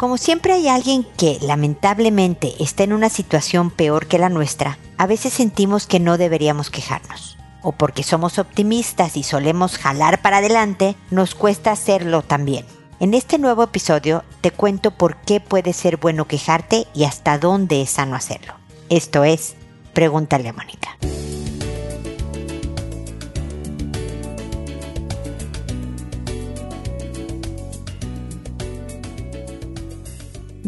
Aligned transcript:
Como 0.00 0.16
siempre 0.16 0.54
hay 0.54 0.66
alguien 0.66 1.04
que 1.18 1.36
lamentablemente 1.42 2.54
está 2.58 2.84
en 2.84 2.94
una 2.94 3.10
situación 3.10 3.70
peor 3.70 4.06
que 4.06 4.18
la 4.18 4.30
nuestra, 4.30 4.78
a 4.96 5.06
veces 5.06 5.34
sentimos 5.34 5.86
que 5.86 6.00
no 6.00 6.16
deberíamos 6.16 6.70
quejarnos. 6.70 7.36
O 7.60 7.72
porque 7.72 8.02
somos 8.02 8.38
optimistas 8.38 9.18
y 9.18 9.24
solemos 9.24 9.76
jalar 9.76 10.22
para 10.22 10.38
adelante, 10.38 10.96
nos 11.10 11.34
cuesta 11.34 11.70
hacerlo 11.70 12.22
también. 12.22 12.64
En 12.98 13.12
este 13.12 13.36
nuevo 13.36 13.62
episodio 13.62 14.24
te 14.40 14.52
cuento 14.52 14.90
por 14.90 15.16
qué 15.16 15.38
puede 15.38 15.74
ser 15.74 15.98
bueno 15.98 16.24
quejarte 16.24 16.86
y 16.94 17.04
hasta 17.04 17.38
dónde 17.38 17.82
es 17.82 17.90
sano 17.90 18.16
hacerlo. 18.16 18.54
Esto 18.88 19.24
es, 19.24 19.54
pregúntale 19.92 20.48
a 20.48 20.54
Mónica. 20.54 20.96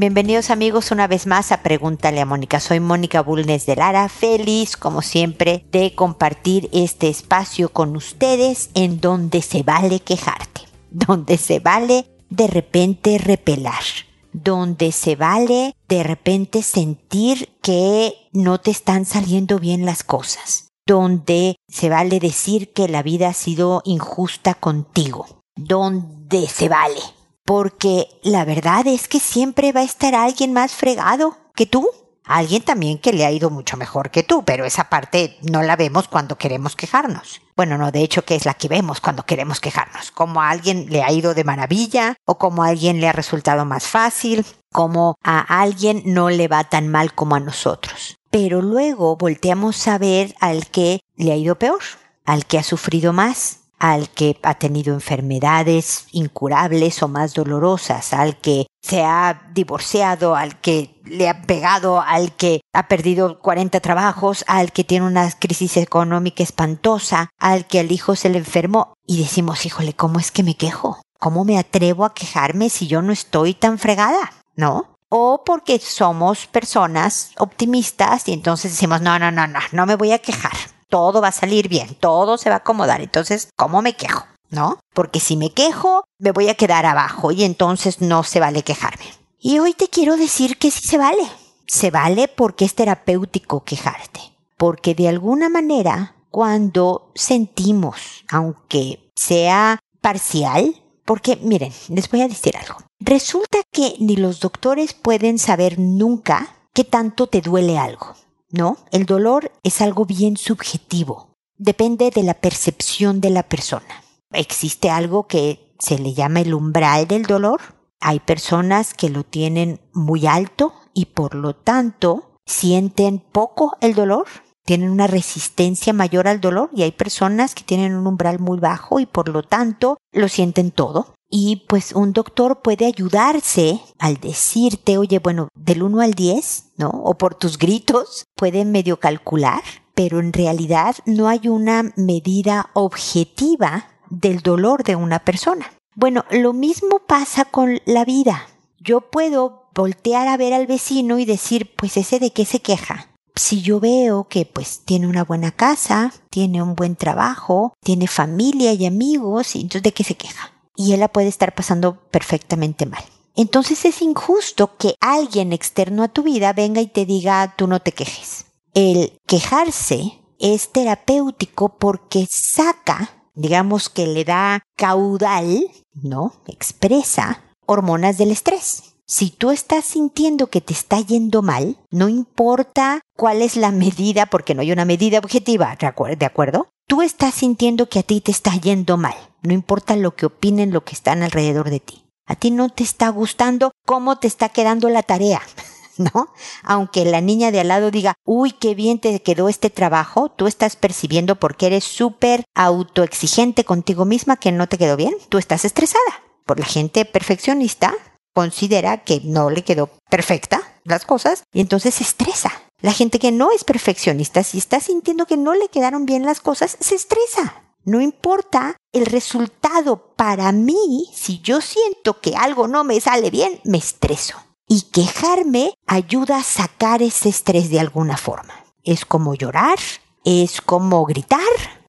Bienvenidos 0.03 0.51
amigos 0.51 0.91
una 0.91 1.07
vez 1.07 1.29
más 1.29 1.53
a 1.53 1.63
Pregúntale 1.63 2.21
a 2.21 2.27
Mónica. 2.27 2.59
Soy 2.59 2.81
Mónica 2.81 3.23
Bulnes 3.23 3.67
de 3.67 3.77
Lara, 3.77 4.09
feliz 4.09 4.77
como 4.77 5.01
siempre 5.01 5.65
de 5.71 5.95
compartir 5.95 6.69
este 6.73 7.09
espacio 7.09 7.69
con 7.69 7.95
ustedes 7.95 8.71
en 8.75 9.01
donde 9.01 9.43
se 9.43 9.63
vale 9.63 10.01
quejarte, 10.01 10.63
donde 10.91 11.39
se 11.39 11.61
vale 11.61 12.07
de 12.31 12.49
repente 12.49 13.17
repelar, 13.17 13.85
donde 14.33 14.91
se 14.91 15.15
vale 15.15 15.77
de 15.87 16.03
repente 16.03 16.65
sentir 16.65 17.51
que 17.63 18.13
no 18.33 18.59
te 18.59 18.73
están 18.73 19.05
saliendo 19.05 19.61
bien 19.61 19.87
las 19.87 20.03
cosas, 20.03 20.73
donde 20.85 21.55
se 21.69 21.89
vale 21.89 22.19
decir 22.19 22.73
que 22.73 22.89
la 22.89 23.05
vida 23.05 23.29
ha 23.29 23.35
sido 23.35 23.83
injusta 23.85 24.55
contigo, 24.55 25.45
donde 25.55 26.49
se 26.49 26.69
vale 26.69 26.99
porque 27.45 28.09
la 28.23 28.45
verdad 28.45 28.87
es 28.87 29.09
que 29.09 29.21
siempre 29.21 29.73
va 29.73 29.81
a 29.81 29.85
estar 29.85 30.15
alguien 30.15 30.53
más 30.53 30.73
fregado 30.73 31.37
que 31.55 31.67
tú. 31.67 31.89
Alguien 32.25 32.63
también 32.63 32.99
que 32.99 33.13
le 33.13 33.27
ha 33.27 33.33
ido 33.33 33.51
mucho 33.51 33.77
mejor 33.77 34.11
que 34.11 34.23
tú, 34.23 34.45
pero 34.45 34.65
esa 34.65 34.89
parte 34.89 35.39
no 35.43 35.61
la 35.63 35.75
vemos 35.75 36.07
cuando 36.07 36.39
queremos 36.39 36.77
quejarnos. 36.77 37.43
Bueno, 37.57 37.77
no, 37.79 37.91
de 37.91 38.03
hecho 38.03 38.25
que 38.25 38.37
es 38.37 38.45
la 38.45 38.55
que 38.55 38.69
vemos 38.69 39.01
cuando 39.01 39.27
queremos 39.27 39.59
quejarnos. 39.59 40.13
Como 40.13 40.41
a 40.41 40.51
alguien 40.51 40.87
le 40.89 41.03
ha 41.03 41.11
ido 41.11 41.35
de 41.35 41.43
maravilla 41.43 42.15
o 42.25 42.39
como 42.39 42.63
a 42.63 42.69
alguien 42.69 43.01
le 43.01 43.09
ha 43.09 43.13
resultado 43.13 43.65
más 43.65 43.89
fácil, 43.89 44.47
como 44.73 45.17
a 45.25 45.41
alguien 45.61 46.03
no 46.07 46.31
le 46.31 46.47
va 46.47 46.63
tan 46.63 46.89
mal 46.89 47.13
como 47.13 47.35
a 47.35 47.41
nosotros. 47.41 48.17
Pero 48.31 48.63
luego 48.63 49.17
volteamos 49.17 49.89
a 49.89 49.99
ver 49.99 50.37
al 50.41 50.69
que 50.69 51.01
le 51.17 51.33
ha 51.33 51.37
ido 51.37 51.59
peor, 51.59 51.83
al 52.25 52.47
que 52.47 52.59
ha 52.59 52.63
sufrido 52.63 53.13
más, 53.13 53.62
al 53.83 54.11
que 54.11 54.39
ha 54.45 54.55
tenido 54.55 54.95
enfermedades 54.95 56.07
incurables 56.13 57.03
o 57.03 57.09
más 57.09 57.35
dolorosas, 57.35 58.13
al 58.13 58.37
que 58.37 58.69
se 58.81 59.03
ha 59.03 59.51
divorciado, 59.53 60.37
al 60.37 60.61
que 60.61 61.01
le 61.05 61.29
ha 61.29 61.43
pegado, 61.43 62.01
al 62.01 62.37
que 62.37 62.61
ha 62.73 62.87
perdido 62.87 63.41
40 63.41 63.81
trabajos, 63.81 64.45
al 64.47 64.71
que 64.71 64.85
tiene 64.85 65.07
una 65.07 65.29
crisis 65.33 65.77
económica 65.79 66.45
espantosa, 66.45 67.31
al 67.41 67.67
que 67.67 67.81
al 67.81 67.91
hijo 67.91 68.15
se 68.15 68.29
le 68.29 68.39
enfermó 68.39 68.95
y 69.05 69.19
decimos, 69.19 69.67
híjole, 69.67 69.95
¿cómo 69.95 70.21
es 70.21 70.31
que 70.31 70.45
me 70.45 70.57
quejo? 70.57 71.03
¿Cómo 71.19 71.45
me 71.45 71.59
atrevo 71.59 72.05
a 72.05 72.15
quejarme 72.15 72.71
si 72.71 72.87
yo 72.87 73.03
no 73.03 73.13
estoy 73.13 73.53
tan 73.53 73.81
fregada? 73.81 74.33
¿No? 74.55 74.95
O 75.09 75.43
porque 75.45 75.81
somos 75.81 76.47
personas 76.47 77.33
optimistas 77.37 78.29
y 78.29 78.33
entonces 78.33 78.71
decimos, 78.71 79.01
no, 79.01 79.19
no, 79.19 79.33
no, 79.33 79.49
no, 79.49 79.59
no 79.73 79.87
me 79.87 79.97
voy 79.97 80.13
a 80.13 80.21
quejar 80.21 80.53
todo 80.93 81.23
va 81.23 81.29
a 81.29 81.33
salir 81.33 81.71
bien, 81.71 81.95
todo 81.95 82.37
se 82.37 82.51
va 82.51 82.57
a 82.57 82.59
acomodar. 82.59 83.01
Entonces, 83.01 83.49
¿cómo 83.57 83.81
me 83.81 83.97
quejo? 83.97 84.27
¿No? 84.51 84.79
Porque 84.93 85.21
si 85.21 85.39
me 85.39 85.51
quejo, 85.51 86.05
me 86.19 86.33
voy 86.33 86.51
a 86.51 86.55
quedar 86.55 86.85
abajo 86.85 87.33
y 87.33 87.45
entonces 87.45 88.03
no 88.03 88.23
se 88.25 88.41
vale 88.41 88.63
quejarme. 88.63 89.07
Y 89.39 89.59
hoy 89.59 89.73
te 89.73 89.89
quiero 89.89 90.19
decir 90.19 90.59
que 90.59 90.71
sí 90.71 90.87
se 90.87 90.99
vale. 90.99 91.27
Se 91.67 91.91
vale 91.91 92.29
porque 92.29 92.67
es 92.67 92.75
terapéutico 92.75 93.65
quejarte. 93.65 94.21
Porque 94.59 94.95
de 94.95 95.09
alguna 95.09 95.49
manera, 95.49 96.15
cuando 96.31 97.11
sentimos, 97.15 98.27
aunque 98.31 99.11
sea 99.17 99.79
parcial, 100.03 100.77
porque 101.07 101.37
miren, 101.37 101.73
les 101.89 102.11
voy 102.11 102.21
a 102.21 102.29
decir 102.29 102.55
algo. 102.59 102.77
Resulta 103.01 103.63
que 103.73 103.97
ni 103.99 104.17
los 104.17 104.41
doctores 104.41 104.93
pueden 104.93 105.39
saber 105.39 105.79
nunca 105.79 106.55
qué 106.75 106.85
tanto 106.85 107.29
te 107.29 107.41
duele 107.41 107.79
algo. 107.79 108.15
¿No? 108.53 108.77
El 108.93 109.07
dolor 109.07 109.51
es 109.65 109.81
algo 109.81 110.05
bien 110.05 110.37
subjetivo. 110.37 111.35
Depende 111.57 112.11
de 112.11 112.23
la 112.23 112.35
percepción 112.35 113.21
de 113.21 113.31
la 113.31 113.43
persona. 113.43 114.05
Existe 114.33 114.91
algo 114.91 115.27
que 115.27 115.75
se 115.79 115.99
le 115.99 116.15
llama 116.15 116.41
el 116.41 116.55
umbral 116.55 117.09
del 117.09 117.25
dolor. 117.25 117.61
Hay 118.01 118.21
personas 118.21 118.95
que 118.95 119.09
lo 119.09 119.25
tienen 119.25 119.81
muy 119.93 120.27
alto 120.27 120.73
y 120.95 121.07
por 121.07 121.35
lo 121.35 121.55
tanto 121.55 122.39
sienten 122.47 123.19
poco 123.19 123.77
el 123.81 123.95
dolor, 123.95 124.27
tienen 124.65 124.91
una 124.91 125.07
resistencia 125.07 125.93
mayor 125.93 126.29
al 126.29 126.41
dolor 126.41 126.71
y 126.73 126.83
hay 126.83 126.93
personas 126.93 127.55
que 127.55 127.65
tienen 127.65 127.95
un 127.95 128.07
umbral 128.07 128.39
muy 128.39 128.59
bajo 128.59 129.01
y 129.01 129.07
por 129.07 129.29
lo 129.29 129.43
tanto 129.43 129.99
lo 130.13 130.29
sienten 130.29 130.71
todo. 130.71 131.15
Y 131.35 131.65
pues 131.67 131.93
un 131.93 132.13
doctor 132.13 132.61
puede 132.61 132.85
ayudarse 132.85 133.81
al 133.99 134.19
decirte, 134.19 134.99
oye, 134.99 135.19
bueno, 135.19 135.49
del 135.55 135.83
1 135.83 136.03
al 136.03 136.13
10, 136.13 136.73
¿no? 136.77 136.91
O 136.91 137.15
por 137.15 137.35
tus 137.35 137.57
gritos, 137.57 138.27
puede 138.37 138.67
medio 138.67 139.01
calcular, 139.01 139.63
pero 139.95 140.21
en 140.21 140.35
realidad 140.35 140.95
no 141.07 141.29
hay 141.29 141.49
una 141.49 141.91
medida 141.97 142.69
objetiva 142.75 143.89
del 144.11 144.41
dolor 144.41 144.85
de 144.85 144.95
una 144.95 145.21
persona. 145.21 145.73
Bueno, 145.95 146.27
lo 146.31 146.53
mismo 146.53 146.99
pasa 146.99 147.47
con 147.47 147.81
la 147.87 148.05
vida. 148.05 148.47
Yo 148.79 149.01
puedo 149.01 149.71
voltear 149.75 150.29
a 150.29 150.37
ver 150.37 150.53
al 150.53 150.67
vecino 150.67 151.19
y 151.19 151.25
decir, 151.25 151.75
pues 151.77 151.97
ese 151.97 152.19
de 152.19 152.35
qué 152.35 152.45
se 152.45 152.61
queja. 152.61 153.09
Si 153.37 153.63
yo 153.63 153.81
veo 153.81 154.29
que 154.29 154.45
pues 154.45 154.83
tiene 154.85 155.07
una 155.07 155.25
buena 155.25 155.51
casa, 155.51 156.13
tiene 156.29 156.63
un 156.63 156.75
buen 156.75 156.95
trabajo, 156.95 157.73
tiene 157.83 158.07
familia 158.07 158.75
y 158.75 158.85
amigos, 158.85 159.55
entonces 159.55 159.83
de 159.83 159.93
qué 159.95 160.05
se 160.05 160.17
queja 160.17 160.53
y 160.83 160.93
él 160.93 161.01
la 161.01 161.09
puede 161.09 161.29
estar 161.29 161.55
pasando 161.55 161.99
perfectamente 162.11 162.87
mal. 162.87 163.05
Entonces 163.35 163.85
es 163.85 164.03
injusto 164.03 164.77
que 164.77 164.95
alguien 165.01 165.53
externo 165.53 166.03
a 166.03 166.09
tu 166.09 166.23
vida 166.23 166.53
venga 166.53 166.81
y 166.81 166.87
te 166.87 167.07
diga 167.07 167.55
tú 167.57 167.67
no 167.67 167.81
te 167.81 167.93
quejes. 167.93 168.47
El 168.75 169.19
quejarse 169.27 170.19
es 170.39 170.71
terapéutico 170.73 171.77
porque 171.79 172.27
saca, 172.29 173.11
digamos 173.35 173.89
que 173.89 174.07
le 174.07 174.25
da 174.25 174.63
caudal, 174.77 175.71
¿no? 175.95 176.35
Expresa 176.47 177.43
hormonas 177.65 178.19
del 178.19 178.33
estrés. 178.33 178.97
Si 179.07 179.31
tú 179.31 179.51
estás 179.51 179.85
sintiendo 179.85 180.49
que 180.49 180.61
te 180.61 180.73
está 180.73 181.01
yendo 181.01 181.43
mal, 181.43 181.77
no 181.91 182.09
importa 182.09 183.01
cuál 183.17 183.43
es 183.43 183.57
la 183.57 183.71
medida, 183.71 184.27
porque 184.27 184.55
no 184.55 184.63
hay 184.63 184.73
una 184.73 184.85
medida 184.85 185.19
objetiva, 185.19 185.77
¿de 185.79 186.27
acuerdo? 186.27 186.69
Tú 186.87 187.03
estás 187.03 187.35
sintiendo 187.35 187.89
que 187.89 187.99
a 187.99 188.03
ti 188.03 188.21
te 188.21 188.31
está 188.31 188.55
yendo 188.57 188.97
mal 188.97 189.15
no 189.43 189.53
importa 189.53 189.97
lo 189.97 190.15
que 190.15 190.27
opinen 190.27 190.73
lo 190.73 190.85
que 190.85 190.95
están 190.95 191.23
alrededor 191.23 191.71
de 191.71 191.81
ti. 191.81 192.05
A 192.27 192.37
ti 192.37 192.51
no 192.51 192.69
te 192.69 192.85
está 192.85 193.09
gustando 193.09 193.73
cómo 193.85 194.19
te 194.19 194.27
está 194.27 194.49
quedando 194.49 194.89
la 194.89 195.03
tarea. 195.03 195.43
¿No? 195.99 196.33
Aunque 196.63 197.05
la 197.05 197.21
niña 197.21 197.51
de 197.51 197.61
al 197.61 197.69
lado 197.69 197.91
diga, 197.91 198.15
uy, 198.25 198.53
qué 198.53 198.75
bien 198.75 198.99
te 198.99 199.21
quedó 199.21 199.51
este 199.51 199.69
trabajo, 199.69 200.31
tú 200.31 200.47
estás 200.47 200.75
percibiendo 200.75 201.37
porque 201.37 201.67
eres 201.67 201.85
súper 201.85 202.45
autoexigente 202.55 203.65
contigo 203.65 204.07
misma 204.07 204.39
que 204.39 204.53
no 204.53 204.69
te 204.69 204.79
quedó 204.79 204.97
bien, 204.97 205.15
tú 205.29 205.37
estás 205.37 205.67
estresada. 205.67 206.23
Por 206.47 206.59
la 206.59 206.65
gente 206.65 207.05
perfeccionista 207.05 207.95
considera 208.33 209.05
que 209.05 209.21
no 209.25 209.51
le 209.51 209.65
quedó 209.65 209.91
perfecta 210.09 210.63
las 210.85 211.05
cosas 211.05 211.45
y 211.53 211.61
entonces 211.61 211.95
se 211.95 212.05
estresa. 212.05 212.51
La 212.81 212.93
gente 212.93 213.19
que 213.19 213.31
no 213.31 213.53
es 213.53 213.63
perfeccionista, 213.63 214.43
si 214.43 214.59
está 214.59 214.81
sintiendo 214.81 215.27
que 215.27 215.37
no 215.37 215.55
le 215.55 215.69
quedaron 215.69 216.07
bien 216.07 216.25
las 216.25 216.41
cosas, 216.41 216.77
se 216.81 216.95
estresa. 216.95 217.62
No 217.85 218.01
importa 218.01 218.77
el 218.93 219.07
resultado 219.07 220.15
para 220.15 220.53
mí, 220.53 221.09
si 221.13 221.41
yo 221.41 221.61
siento 221.61 222.21
que 222.21 222.37
algo 222.37 222.69
no 222.69 222.85
me 222.85 223.01
sale 223.01 223.31
bien, 223.31 223.61
me 223.65 223.79
estreso. 223.79 224.37
Y 224.69 224.83
quejarme 224.93 225.75
ayuda 225.87 226.39
a 226.39 226.43
sacar 226.45 227.03
ese 227.03 227.29
estrés 227.29 227.71
de 227.71 227.81
alguna 227.81 228.17
forma. 228.17 228.55
Es 228.85 229.05
como 229.05 229.35
llorar, 229.35 229.79
es 230.25 230.61
como 230.61 231.05
gritar, 231.05 231.41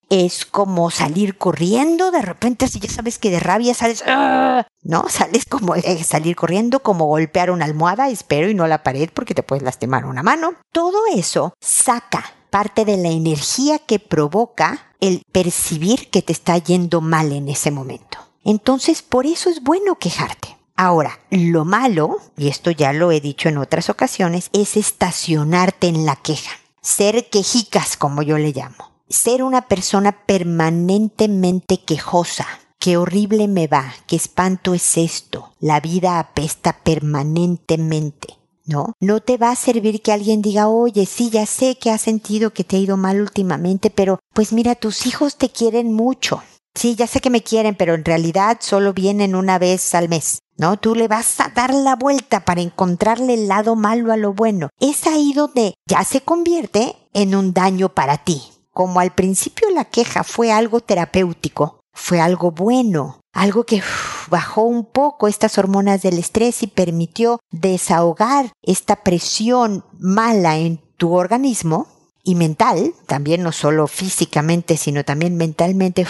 es 0.10 0.46
como 0.46 0.90
salir 0.90 1.38
corriendo, 1.38 2.10
de 2.10 2.22
repente 2.22 2.68
si 2.68 2.80
ya 2.80 2.90
sabes 2.90 3.20
que 3.20 3.30
de 3.30 3.40
rabia 3.40 3.74
sales, 3.76 4.04
¡ah! 4.08 4.66
¿no? 4.82 5.10
Sales 5.10 5.46
como 5.46 5.76
salir 6.04 6.36
corriendo, 6.36 6.82
como 6.82 7.06
golpear 7.06 7.52
una 7.52 7.66
almohada, 7.66 8.10
espero, 8.10 8.50
y 8.50 8.56
no 8.56 8.68
la 8.68 8.84
pared 8.84 9.10
porque 9.14 9.36
te 9.36 9.44
puedes 9.44 9.64
lastimar 9.64 10.06
una 10.06 10.24
mano. 10.24 10.56
Todo 10.72 11.00
eso 11.16 11.54
saca 11.62 12.24
parte 12.54 12.86
de 12.86 12.98
la 12.98 13.10
energía 13.10 13.80
que 13.80 13.98
provoca 13.98 14.94
el 15.00 15.24
percibir 15.32 16.12
que 16.12 16.22
te 16.22 16.34
está 16.34 16.56
yendo 16.60 17.02
mal 17.02 17.32
en 17.32 17.50
ese 17.50 17.72
momento. 17.72 18.20
Entonces, 18.44 19.02
por 19.02 19.26
eso 19.26 19.50
es 19.50 19.64
bueno 19.64 19.96
quejarte. 19.96 20.56
Ahora, 20.76 21.20
lo 21.32 21.66
malo, 21.66 22.20
y 22.38 22.50
esto 22.50 22.70
ya 22.70 22.94
lo 22.94 23.12
he 23.12 23.22
dicho 23.22 23.50
en 23.50 23.58
otras 23.58 23.90
ocasiones, 23.90 24.52
es 24.54 24.78
estacionarte 24.78 25.88
en 25.88 26.06
la 26.06 26.16
queja. 26.16 26.52
Ser 26.80 27.28
quejicas, 27.32 27.98
como 27.98 28.22
yo 28.22 28.38
le 28.38 28.52
llamo. 28.52 28.92
Ser 29.10 29.42
una 29.42 29.64
persona 29.64 30.12
permanentemente 30.12 31.80
quejosa, 31.80 32.46
qué 32.78 32.98
horrible 32.98 33.48
me 33.48 33.66
va, 33.66 33.96
qué 34.06 34.16
espanto 34.16 34.76
es 34.76 34.96
esto, 35.00 35.54
la 35.60 35.80
vida 35.80 36.20
apesta 36.20 36.74
permanentemente. 36.84 38.43
¿No? 38.66 38.94
No 39.00 39.20
te 39.20 39.38
va 39.38 39.52
a 39.52 39.56
servir 39.56 40.02
que 40.02 40.12
alguien 40.12 40.42
diga, 40.42 40.68
oye, 40.68 41.06
sí, 41.06 41.30
ya 41.30 41.46
sé 41.46 41.78
que 41.78 41.92
has 41.92 42.02
sentido 42.02 42.54
que 42.54 42.64
te 42.64 42.78
ha 42.78 42.80
ido 42.80 42.98
mal 42.98 43.22
últimamente, 43.22 43.90
pero 43.90 44.20
pues 44.34 44.54
mira, 44.54 44.76
tus 44.76 45.06
hijos 45.06 45.38
te 45.38 45.50
quieren 45.50 45.94
mucho. 45.94 46.42
Sí, 46.76 46.96
ya 46.96 47.06
sé 47.06 47.22
que 47.22 47.30
me 47.30 47.44
quieren, 47.44 47.76
pero 47.76 47.94
en 47.94 48.04
realidad 48.04 48.58
solo 48.60 48.94
vienen 48.94 49.36
una 49.36 49.60
vez 49.60 49.94
al 49.94 50.10
mes. 50.10 50.40
¿No? 50.56 50.78
Tú 50.78 50.94
le 50.94 51.08
vas 51.08 51.40
a 51.40 51.50
dar 51.50 51.74
la 51.74 51.96
vuelta 51.96 52.46
para 52.46 52.62
encontrarle 52.62 53.34
el 53.34 53.48
lado 53.48 53.76
malo 53.76 54.14
a 54.14 54.18
lo 54.18 54.34
bueno. 54.34 54.70
Es 54.80 55.08
ahí 55.08 55.34
donde 55.34 55.74
ya 55.88 56.04
se 56.04 56.22
convierte 56.22 56.96
en 57.14 57.36
un 57.36 57.54
daño 57.54 57.90
para 57.90 58.20
ti. 58.20 58.44
Como 58.72 59.00
al 59.00 59.16
principio 59.16 59.70
la 59.72 59.86
queja 59.86 60.24
fue 60.24 60.52
algo 60.52 60.80
terapéutico, 60.80 61.82
fue 61.92 62.20
algo 62.20 62.52
bueno, 62.52 63.20
algo 63.34 63.66
que 63.66 63.82
bajó 64.30 64.62
un 64.62 64.86
poco 64.86 65.28
estas 65.28 65.58
hormonas 65.58 66.02
del 66.02 66.20
estrés 66.20 66.64
y 66.64 66.68
permitió 66.68 67.40
desahogar 67.52 68.54
esta 68.62 68.98
presión 68.98 69.84
mala 70.00 70.58
en 70.58 70.78
tu 70.98 71.14
organismo 71.14 71.88
y 72.24 72.36
mental, 72.36 72.94
también 73.08 73.44
no 73.44 73.52
solo 73.52 73.88
físicamente, 73.88 74.78
sino 74.78 75.04
también 75.04 75.36
mentalmente 75.36 76.08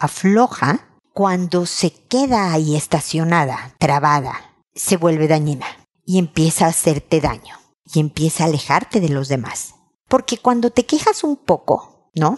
afloja, 0.00 0.86
cuando 1.14 1.64
se 1.64 1.92
queda 1.92 2.52
ahí 2.52 2.76
estacionada, 2.76 3.74
trabada, 3.78 4.54
se 4.74 4.98
vuelve 4.98 5.28
dañina 5.28 5.66
y 6.04 6.18
empieza 6.18 6.66
a 6.66 6.68
hacerte 6.68 7.22
daño 7.22 7.56
y 7.90 8.00
empieza 8.00 8.44
a 8.44 8.48
alejarte 8.48 9.00
de 9.00 9.08
los 9.08 9.28
demás. 9.28 9.76
Porque 10.08 10.36
cuando 10.36 10.70
te 10.70 10.84
quejas 10.84 11.24
un 11.24 11.36
poco, 11.36 12.10
¿no? 12.14 12.36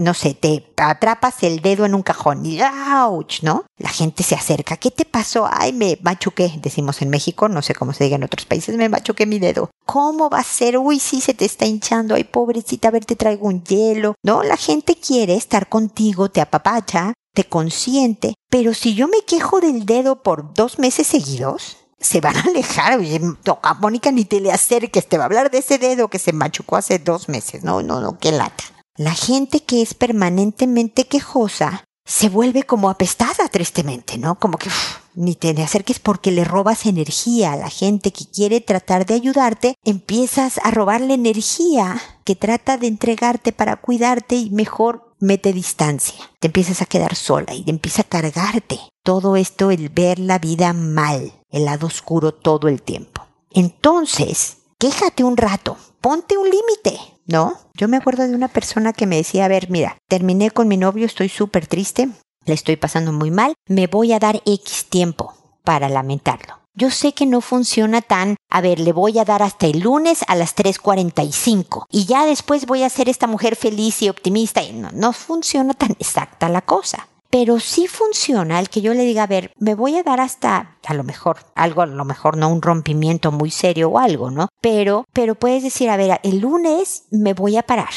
No 0.00 0.14
sé, 0.14 0.34
te 0.34 0.72
atrapas 0.76 1.42
el 1.42 1.60
dedo 1.60 1.84
en 1.84 1.94
un 1.94 2.02
cajón 2.02 2.44
y 2.46 2.60
¡ouch! 2.62 3.42
¿no? 3.42 3.64
La 3.78 3.90
gente 3.90 4.22
se 4.22 4.34
acerca. 4.34 4.76
¿Qué 4.76 4.90
te 4.90 5.04
pasó? 5.04 5.48
Ay, 5.50 5.72
me 5.72 5.98
machuqué, 6.02 6.52
decimos 6.62 7.02
en 7.02 7.10
México, 7.10 7.48
no 7.48 7.62
sé 7.62 7.74
cómo 7.74 7.92
se 7.92 8.04
diga 8.04 8.16
en 8.16 8.24
otros 8.24 8.46
países, 8.46 8.76
me 8.76 8.88
machuqué 8.88 9.26
mi 9.26 9.38
dedo. 9.38 9.70
¿Cómo 9.84 10.30
va 10.30 10.38
a 10.38 10.44
ser? 10.44 10.78
Uy, 10.78 10.98
sí, 10.98 11.20
se 11.20 11.34
te 11.34 11.44
está 11.44 11.66
hinchando. 11.66 12.14
Ay, 12.14 12.24
pobrecita, 12.24 12.88
a 12.88 12.92
ver, 12.92 13.04
te 13.04 13.16
traigo 13.16 13.46
un 13.46 13.62
hielo. 13.64 14.14
No, 14.22 14.42
la 14.42 14.56
gente 14.56 14.96
quiere 14.96 15.34
estar 15.34 15.68
contigo, 15.68 16.30
te 16.30 16.40
apapacha, 16.40 17.12
te 17.34 17.44
consiente. 17.44 18.34
Pero 18.50 18.74
si 18.74 18.94
yo 18.94 19.08
me 19.08 19.22
quejo 19.26 19.60
del 19.60 19.84
dedo 19.84 20.22
por 20.22 20.54
dos 20.54 20.78
meses 20.78 21.06
seguidos, 21.06 21.76
se 21.98 22.20
van 22.20 22.36
a 22.36 22.42
alejar. 22.42 22.98
Oye, 22.98 23.20
a 23.62 23.74
Mónica 23.74 24.10
ni 24.10 24.24
te 24.24 24.40
le 24.40 24.52
acerques, 24.52 25.08
te 25.08 25.18
va 25.18 25.24
a 25.24 25.26
hablar 25.26 25.50
de 25.50 25.58
ese 25.58 25.78
dedo 25.78 26.08
que 26.08 26.18
se 26.18 26.32
machucó 26.32 26.76
hace 26.76 26.98
dos 26.98 27.28
meses. 27.28 27.64
No, 27.64 27.82
no, 27.82 28.00
no, 28.00 28.18
qué 28.18 28.32
lata. 28.32 28.64
La 28.96 29.12
gente 29.12 29.58
que 29.58 29.82
es 29.82 29.92
permanentemente 29.92 31.06
quejosa 31.06 31.82
se 32.06 32.28
vuelve 32.28 32.62
como 32.62 32.88
apestada 32.88 33.48
tristemente, 33.50 34.18
¿no? 34.18 34.38
Como 34.38 34.56
que 34.56 34.70
ni 35.16 35.34
te 35.34 35.50
acerques 35.60 35.98
porque 35.98 36.30
le 36.30 36.44
robas 36.44 36.86
energía 36.86 37.52
a 37.52 37.56
la 37.56 37.70
gente 37.70 38.12
que 38.12 38.24
quiere 38.26 38.60
tratar 38.60 39.04
de 39.04 39.14
ayudarte, 39.14 39.74
empiezas 39.84 40.60
a 40.62 40.70
robarle 40.70 41.14
energía 41.14 42.00
que 42.22 42.36
trata 42.36 42.78
de 42.78 42.86
entregarte 42.86 43.50
para 43.50 43.80
cuidarte 43.80 44.36
y 44.36 44.50
mejor 44.50 45.12
mete 45.18 45.52
distancia. 45.52 46.30
Te 46.38 46.46
empiezas 46.46 46.80
a 46.80 46.86
quedar 46.86 47.16
sola 47.16 47.52
y 47.52 47.64
te 47.64 47.72
empieza 47.72 48.02
a 48.02 48.08
cargarte. 48.08 48.78
Todo 49.02 49.34
esto 49.34 49.72
el 49.72 49.88
ver 49.88 50.20
la 50.20 50.38
vida 50.38 50.72
mal, 50.72 51.32
el 51.50 51.64
lado 51.64 51.88
oscuro 51.88 52.32
todo 52.32 52.68
el 52.68 52.80
tiempo. 52.80 53.26
Entonces, 53.50 54.58
quéjate 54.78 55.24
un 55.24 55.36
rato, 55.36 55.76
ponte 56.00 56.36
un 56.36 56.48
límite, 56.48 57.13
¿no? 57.26 57.56
Yo 57.74 57.88
me 57.88 57.96
acuerdo 57.96 58.26
de 58.26 58.34
una 58.34 58.48
persona 58.48 58.92
que 58.92 59.06
me 59.06 59.16
decía, 59.16 59.44
a 59.44 59.48
ver, 59.48 59.70
mira, 59.70 59.96
terminé 60.08 60.50
con 60.50 60.68
mi 60.68 60.76
novio, 60.76 61.06
estoy 61.06 61.28
súper 61.28 61.66
triste, 61.66 62.08
le 62.44 62.54
estoy 62.54 62.76
pasando 62.76 63.12
muy 63.12 63.30
mal, 63.30 63.54
me 63.68 63.86
voy 63.86 64.12
a 64.12 64.18
dar 64.18 64.42
X 64.44 64.86
tiempo 64.88 65.34
para 65.64 65.88
lamentarlo. 65.88 66.60
Yo 66.76 66.90
sé 66.90 67.12
que 67.14 67.24
no 67.24 67.40
funciona 67.40 68.02
tan, 68.02 68.36
a 68.50 68.60
ver, 68.60 68.80
le 68.80 68.92
voy 68.92 69.18
a 69.20 69.24
dar 69.24 69.42
hasta 69.42 69.66
el 69.66 69.80
lunes 69.80 70.24
a 70.26 70.34
las 70.34 70.56
3.45 70.56 71.86
y 71.88 72.04
ya 72.04 72.26
después 72.26 72.66
voy 72.66 72.82
a 72.82 72.88
ser 72.88 73.08
esta 73.08 73.28
mujer 73.28 73.54
feliz 73.54 74.02
y 74.02 74.08
optimista 74.08 74.60
y 74.62 74.72
no, 74.72 74.90
no 74.92 75.12
funciona 75.12 75.74
tan 75.74 75.92
exacta 75.92 76.48
la 76.48 76.62
cosa 76.62 77.08
pero 77.34 77.58
sí 77.58 77.88
funciona 77.88 78.60
el 78.60 78.68
que 78.68 78.80
yo 78.80 78.94
le 78.94 79.02
diga, 79.02 79.24
a 79.24 79.26
ver, 79.26 79.52
me 79.58 79.74
voy 79.74 79.96
a 79.96 80.04
dar 80.04 80.20
hasta, 80.20 80.78
a 80.86 80.94
lo 80.94 81.02
mejor, 81.02 81.38
algo, 81.56 81.82
a 81.82 81.86
lo 81.86 82.04
mejor 82.04 82.36
no 82.36 82.48
un 82.48 82.62
rompimiento 82.62 83.32
muy 83.32 83.50
serio 83.50 83.88
o 83.88 83.98
algo, 83.98 84.30
¿no? 84.30 84.46
Pero, 84.60 85.04
pero 85.12 85.34
puedes 85.34 85.64
decir, 85.64 85.90
a 85.90 85.96
ver, 85.96 86.20
el 86.22 86.38
lunes 86.38 87.06
me 87.10 87.34
voy 87.34 87.56
a 87.56 87.64
parar 87.64 87.90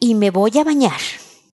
y 0.00 0.16
me 0.16 0.32
voy 0.32 0.58
a 0.58 0.64
bañar 0.64 0.98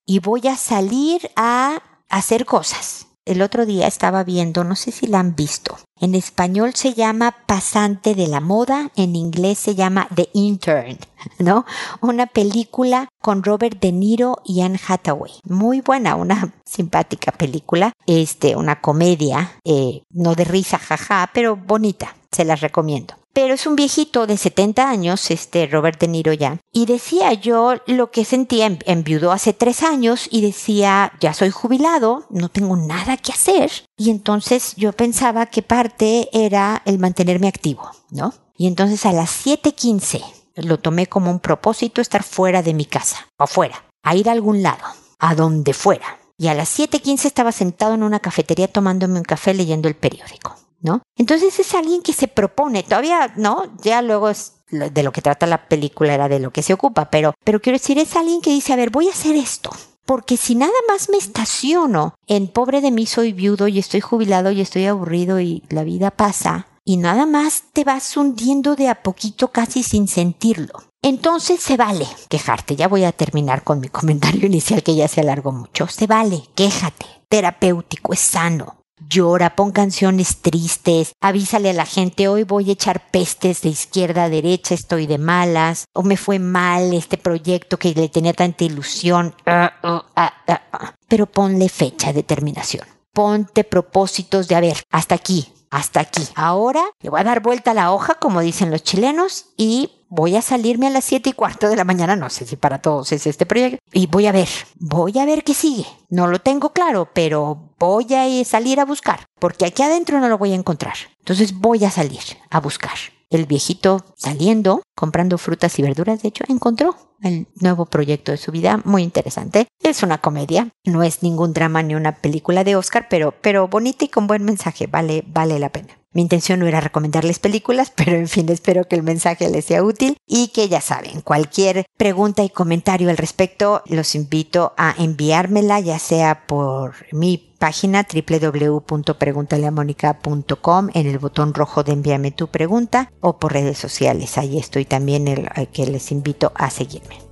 y 0.04 0.18
voy 0.18 0.48
a 0.48 0.58
salir 0.58 1.30
a 1.36 1.84
hacer 2.10 2.44
cosas 2.44 3.07
el 3.28 3.42
otro 3.42 3.66
día 3.66 3.88
estaba 3.88 4.24
viendo, 4.24 4.64
no 4.64 4.76
sé 4.76 4.92
si 4.92 5.06
la 5.08 5.20
han 5.20 5.36
visto. 5.36 5.78
En 6.00 6.16
español 6.16 6.74
se 6.76 6.94
llama 6.94 7.36
Pasante 7.46 8.16
de 8.16 8.28
la 8.28 8.40
Moda, 8.40 8.92
en 8.96 9.16
inglés 9.16 9.58
se 9.60 9.76
llama 9.76 10.08
The 10.16 10.30
Intern, 10.34 10.98
¿no? 11.40 11.66
Una 12.02 12.28
película 12.28 13.10
con 13.22 13.44
Robert 13.44 13.80
De 13.80 13.92
Niro 13.92 14.38
y 14.46 14.62
Anne 14.62 14.80
Hathaway. 14.88 15.34
Muy 15.44 15.82
buena, 15.82 16.16
una 16.16 16.54
simpática 16.66 17.32
película, 17.32 17.94
este, 18.06 18.56
una 18.56 18.80
comedia, 18.80 19.60
eh, 19.66 20.04
no 20.12 20.36
de 20.36 20.46
risa, 20.46 20.78
jaja, 20.78 21.30
pero 21.34 21.56
bonita, 21.56 22.16
se 22.32 22.46
las 22.46 22.62
recomiendo 22.62 23.16
pero 23.38 23.54
es 23.54 23.68
un 23.68 23.76
viejito 23.76 24.26
de 24.26 24.36
70 24.36 24.90
años, 24.90 25.30
este 25.30 25.68
Robert 25.68 26.00
De 26.00 26.08
Niro 26.08 26.34
ya, 26.34 26.60
y 26.74 26.88
decía 26.88 27.34
yo 27.34 27.76
lo 27.86 28.10
que 28.10 28.26
sentía, 28.26 28.80
enviudó 28.86 29.32
hace 29.32 29.54
tres 29.54 29.84
años 29.84 30.28
y 30.32 30.42
decía, 30.42 31.14
ya 31.20 31.36
soy 31.36 31.52
jubilado, 31.52 32.26
no 32.32 32.50
tengo 32.50 32.76
nada 32.76 33.16
que 33.16 33.32
hacer, 33.32 33.70
y 33.96 34.10
entonces 34.10 34.74
yo 34.76 34.92
pensaba 34.92 35.46
que 35.46 35.62
parte 35.62 36.30
era 36.34 36.82
el 36.86 36.98
mantenerme 36.98 37.48
activo, 37.48 37.92
¿no? 38.10 38.34
Y 38.58 38.66
entonces 38.66 39.06
a 39.06 39.12
las 39.12 39.46
7.15 39.46 40.24
lo 40.56 40.80
tomé 40.80 41.06
como 41.06 41.30
un 41.30 41.40
propósito 41.40 42.02
estar 42.02 42.24
fuera 42.24 42.64
de 42.64 42.74
mi 42.74 42.86
casa, 42.86 43.28
afuera, 43.38 43.84
a 44.02 44.16
ir 44.16 44.30
a 44.30 44.32
algún 44.32 44.64
lado, 44.64 44.84
a 45.20 45.36
donde 45.36 45.74
fuera. 45.74 46.18
Y 46.40 46.48
a 46.48 46.56
las 46.56 46.76
7.15 46.80 47.26
estaba 47.26 47.52
sentado 47.52 47.94
en 47.94 48.02
una 48.02 48.20
cafetería 48.20 48.68
tomándome 48.68 49.20
un 49.20 49.26
café 49.26 49.54
leyendo 49.54 49.88
el 49.88 49.96
periódico. 49.96 50.56
¿No? 50.88 51.02
Entonces 51.18 51.60
es 51.60 51.74
alguien 51.76 52.02
que 52.02 52.14
se 52.14 52.28
propone, 52.28 52.84
todavía, 52.84 53.34
¿no? 53.36 53.64
Ya 53.84 54.02
luego 54.02 54.30
es 54.30 54.54
de 54.70 55.04
lo 55.04 55.12
que 55.12 55.22
trata 55.22 55.46
la 55.46 55.70
película 55.70 56.14
era 56.14 56.28
de 56.28 56.40
lo 56.40 56.52
que 56.52 56.64
se 56.64 56.74
ocupa, 56.74 57.10
pero, 57.10 57.34
pero 57.44 57.62
quiero 57.62 57.78
decir, 57.78 57.98
es 58.00 58.16
alguien 58.16 58.42
que 58.42 58.50
dice, 58.50 58.74
a 58.74 58.78
ver, 58.78 58.90
voy 58.90 59.08
a 59.08 59.12
hacer 59.12 59.36
esto. 59.36 59.72
Porque 60.06 60.38
si 60.38 60.56
nada 60.56 60.74
más 60.88 61.10
me 61.10 61.18
estaciono 61.18 62.16
en 62.28 62.48
pobre 62.48 62.80
de 62.82 62.92
mí 62.92 63.06
soy 63.06 63.34
viudo 63.34 63.68
y 63.68 63.80
estoy 63.80 64.00
jubilado 64.00 64.52
y 64.52 64.62
estoy 64.62 64.86
aburrido 64.86 65.40
y 65.42 65.64
la 65.70 65.84
vida 65.84 66.12
pasa, 66.12 66.68
y 66.86 66.96
nada 66.96 67.26
más 67.26 67.64
te 67.74 67.84
vas 67.84 68.16
hundiendo 68.16 68.78
de 68.78 68.88
a 68.88 69.04
poquito 69.04 69.50
casi 69.50 69.84
sin 69.84 70.08
sentirlo. 70.08 70.74
Entonces 71.02 71.60
se 71.60 71.76
vale 71.76 72.08
quejarte. 72.30 72.78
Ya 72.78 72.88
voy 72.88 73.04
a 73.04 73.12
terminar 73.12 73.64
con 73.64 73.82
mi 73.82 73.88
comentario 73.90 74.46
inicial 74.46 74.84
que 74.84 74.96
ya 74.96 75.10
se 75.10 75.22
alargó 75.22 75.52
mucho. 75.52 75.88
Se 75.88 76.08
vale, 76.08 76.44
quéjate. 76.56 77.06
Terapéutico, 77.30 78.14
es 78.14 78.20
sano 78.22 78.77
llora, 79.00 79.56
pon 79.56 79.72
canciones 79.72 80.42
tristes, 80.42 81.14
avísale 81.22 81.70
a 81.70 81.74
la 81.74 81.86
gente, 81.86 82.28
hoy 82.28 82.44
voy 82.44 82.70
a 82.70 82.74
echar 82.74 83.10
pestes 83.12 83.62
de 83.62 83.70
izquierda 83.70 84.26
a 84.26 84.30
derecha, 84.30 84.74
estoy 84.74 85.08
de 85.08 85.18
malas, 85.18 85.86
o 85.94 86.04
me 86.04 86.18
fue 86.18 86.40
mal 86.40 86.94
este 86.94 87.18
proyecto 87.18 87.78
que 87.78 87.94
le 87.94 88.10
tenía 88.10 88.34
tanta 88.34 88.64
ilusión. 88.64 89.36
Ah, 89.46 89.74
ah, 89.84 90.34
ah, 90.48 90.94
Pero 91.08 91.26
ponle 91.26 91.70
fecha 91.70 92.14
de 92.14 92.24
terminación. 92.24 92.86
Ponte 93.14 93.64
propósitos 93.64 94.48
de, 94.48 94.56
a 94.56 94.60
ver, 94.60 94.84
hasta 94.92 95.16
aquí, 95.16 95.48
hasta 95.72 96.02
aquí. 96.02 96.28
Ahora 96.36 96.84
le 97.02 97.10
voy 97.10 97.20
a 97.20 97.24
dar 97.24 97.42
vuelta 97.42 97.72
a 97.72 97.74
la 97.74 97.92
hoja, 97.92 98.16
como 98.16 98.42
dicen 98.42 98.72
los 98.72 98.84
chilenos, 98.84 99.48
y 99.58 99.97
voy 100.10 100.36
a 100.36 100.42
salirme 100.42 100.88
a 100.88 100.92
las 100.92 101.06
siete 101.06 101.30
y 101.30 101.34
cuarto 101.34 101.70
de 101.70 101.76
la 101.76 101.84
mañana, 101.84 102.16
no 102.16 102.30
sé 102.30 102.46
si 102.46 102.56
para 102.56 102.80
todos 102.80 103.12
es 103.12 103.28
este 103.28 103.46
proyecto, 103.46 103.80
y 103.92 104.08
voy 104.08 104.28
a 104.28 104.32
ver, 104.32 104.50
voy 104.80 105.18
a 105.20 105.26
ver 105.26 105.44
qué 105.44 105.54
sigue. 105.54 105.86
No 106.10 106.28
lo 106.28 106.40
tengo 106.40 106.72
claro, 106.72 107.10
pero 107.14 107.74
voy 107.80 108.14
a 108.14 108.46
salir 108.46 108.80
a 108.80 108.86
buscar, 108.86 109.26
porque 109.40 109.66
aquí 109.66 109.84
adentro 109.84 110.20
no 110.20 110.30
lo 110.30 110.38
voy 110.38 110.52
a 110.52 110.56
encontrar. 110.56 110.96
Entonces 111.20 111.58
voy 111.58 111.84
a 111.86 111.92
salir 111.92 112.22
a 112.50 112.60
buscar. 112.60 112.98
El 113.30 113.46
viejito 113.46 114.06
saliendo, 114.16 114.82
comprando 114.96 115.38
frutas 115.38 115.78
y 115.80 115.82
verduras, 115.82 116.22
de 116.22 116.30
hecho, 116.30 116.46
encontró 116.48 116.96
el 117.22 117.48
nuevo 117.56 117.86
proyecto 117.86 118.32
de 118.32 118.38
su 118.38 118.54
vida, 118.54 118.80
muy 118.86 119.04
interesante. 119.04 119.68
Es 119.84 120.02
una 120.02 120.20
comedia, 120.20 120.70
no 120.86 121.04
es 121.04 121.24
ningún 121.24 121.52
drama 121.52 121.84
ni 121.84 121.96
una 121.96 122.16
película 122.16 122.64
de 122.64 122.78
Oscar, 122.78 123.08
pero, 123.10 123.34
pero 123.42 123.68
bonita 123.68 124.06
y 124.06 124.10
con 124.10 124.28
buen 124.28 124.46
mensaje, 124.46 124.88
vale, 124.88 125.26
vale 125.28 125.60
la 125.60 125.74
pena. 125.74 126.00
Mi 126.18 126.24
intención 126.24 126.60
no 126.60 126.66
era 126.66 126.82
recomendarles 126.82 127.38
películas, 127.38 127.92
pero 127.96 128.14
en 128.14 128.28
fin, 128.28 128.50
espero 128.50 128.86
que 128.86 128.96
el 128.96 129.04
mensaje 129.04 129.48
les 129.52 129.66
sea 129.66 129.84
útil 129.84 130.18
y 130.26 130.48
que 130.48 130.68
ya 130.68 130.82
saben, 130.82 131.22
cualquier 131.22 131.86
pregunta 131.96 132.44
y 132.44 132.50
comentario 132.50 133.12
al 133.12 133.18
respecto, 133.18 133.84
los 133.86 134.16
invito 134.16 134.74
a 134.78 134.96
enviármela, 134.98 135.80
ya 135.80 136.00
sea 136.00 136.48
por 136.48 136.96
mi 137.12 137.38
página 137.38 138.08
www.preguntaleamónica.com 138.12 140.90
en 140.96 141.06
el 141.06 141.20
botón 141.20 141.54
rojo 141.54 141.84
de 141.84 141.92
envíame 141.92 142.32
tu 142.32 142.48
pregunta 142.48 143.12
o 143.22 143.38
por 143.38 143.54
redes 143.54 143.78
sociales. 143.78 144.40
Ahí 144.40 144.58
estoy 144.58 144.86
también 144.86 145.28
el, 145.28 145.48
que 145.72 145.86
les 145.86 146.12
invito 146.12 146.52
a 146.56 146.72
seguirme. 146.72 147.27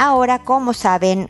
Ahora, 0.00 0.38
como 0.44 0.74
saben, 0.74 1.28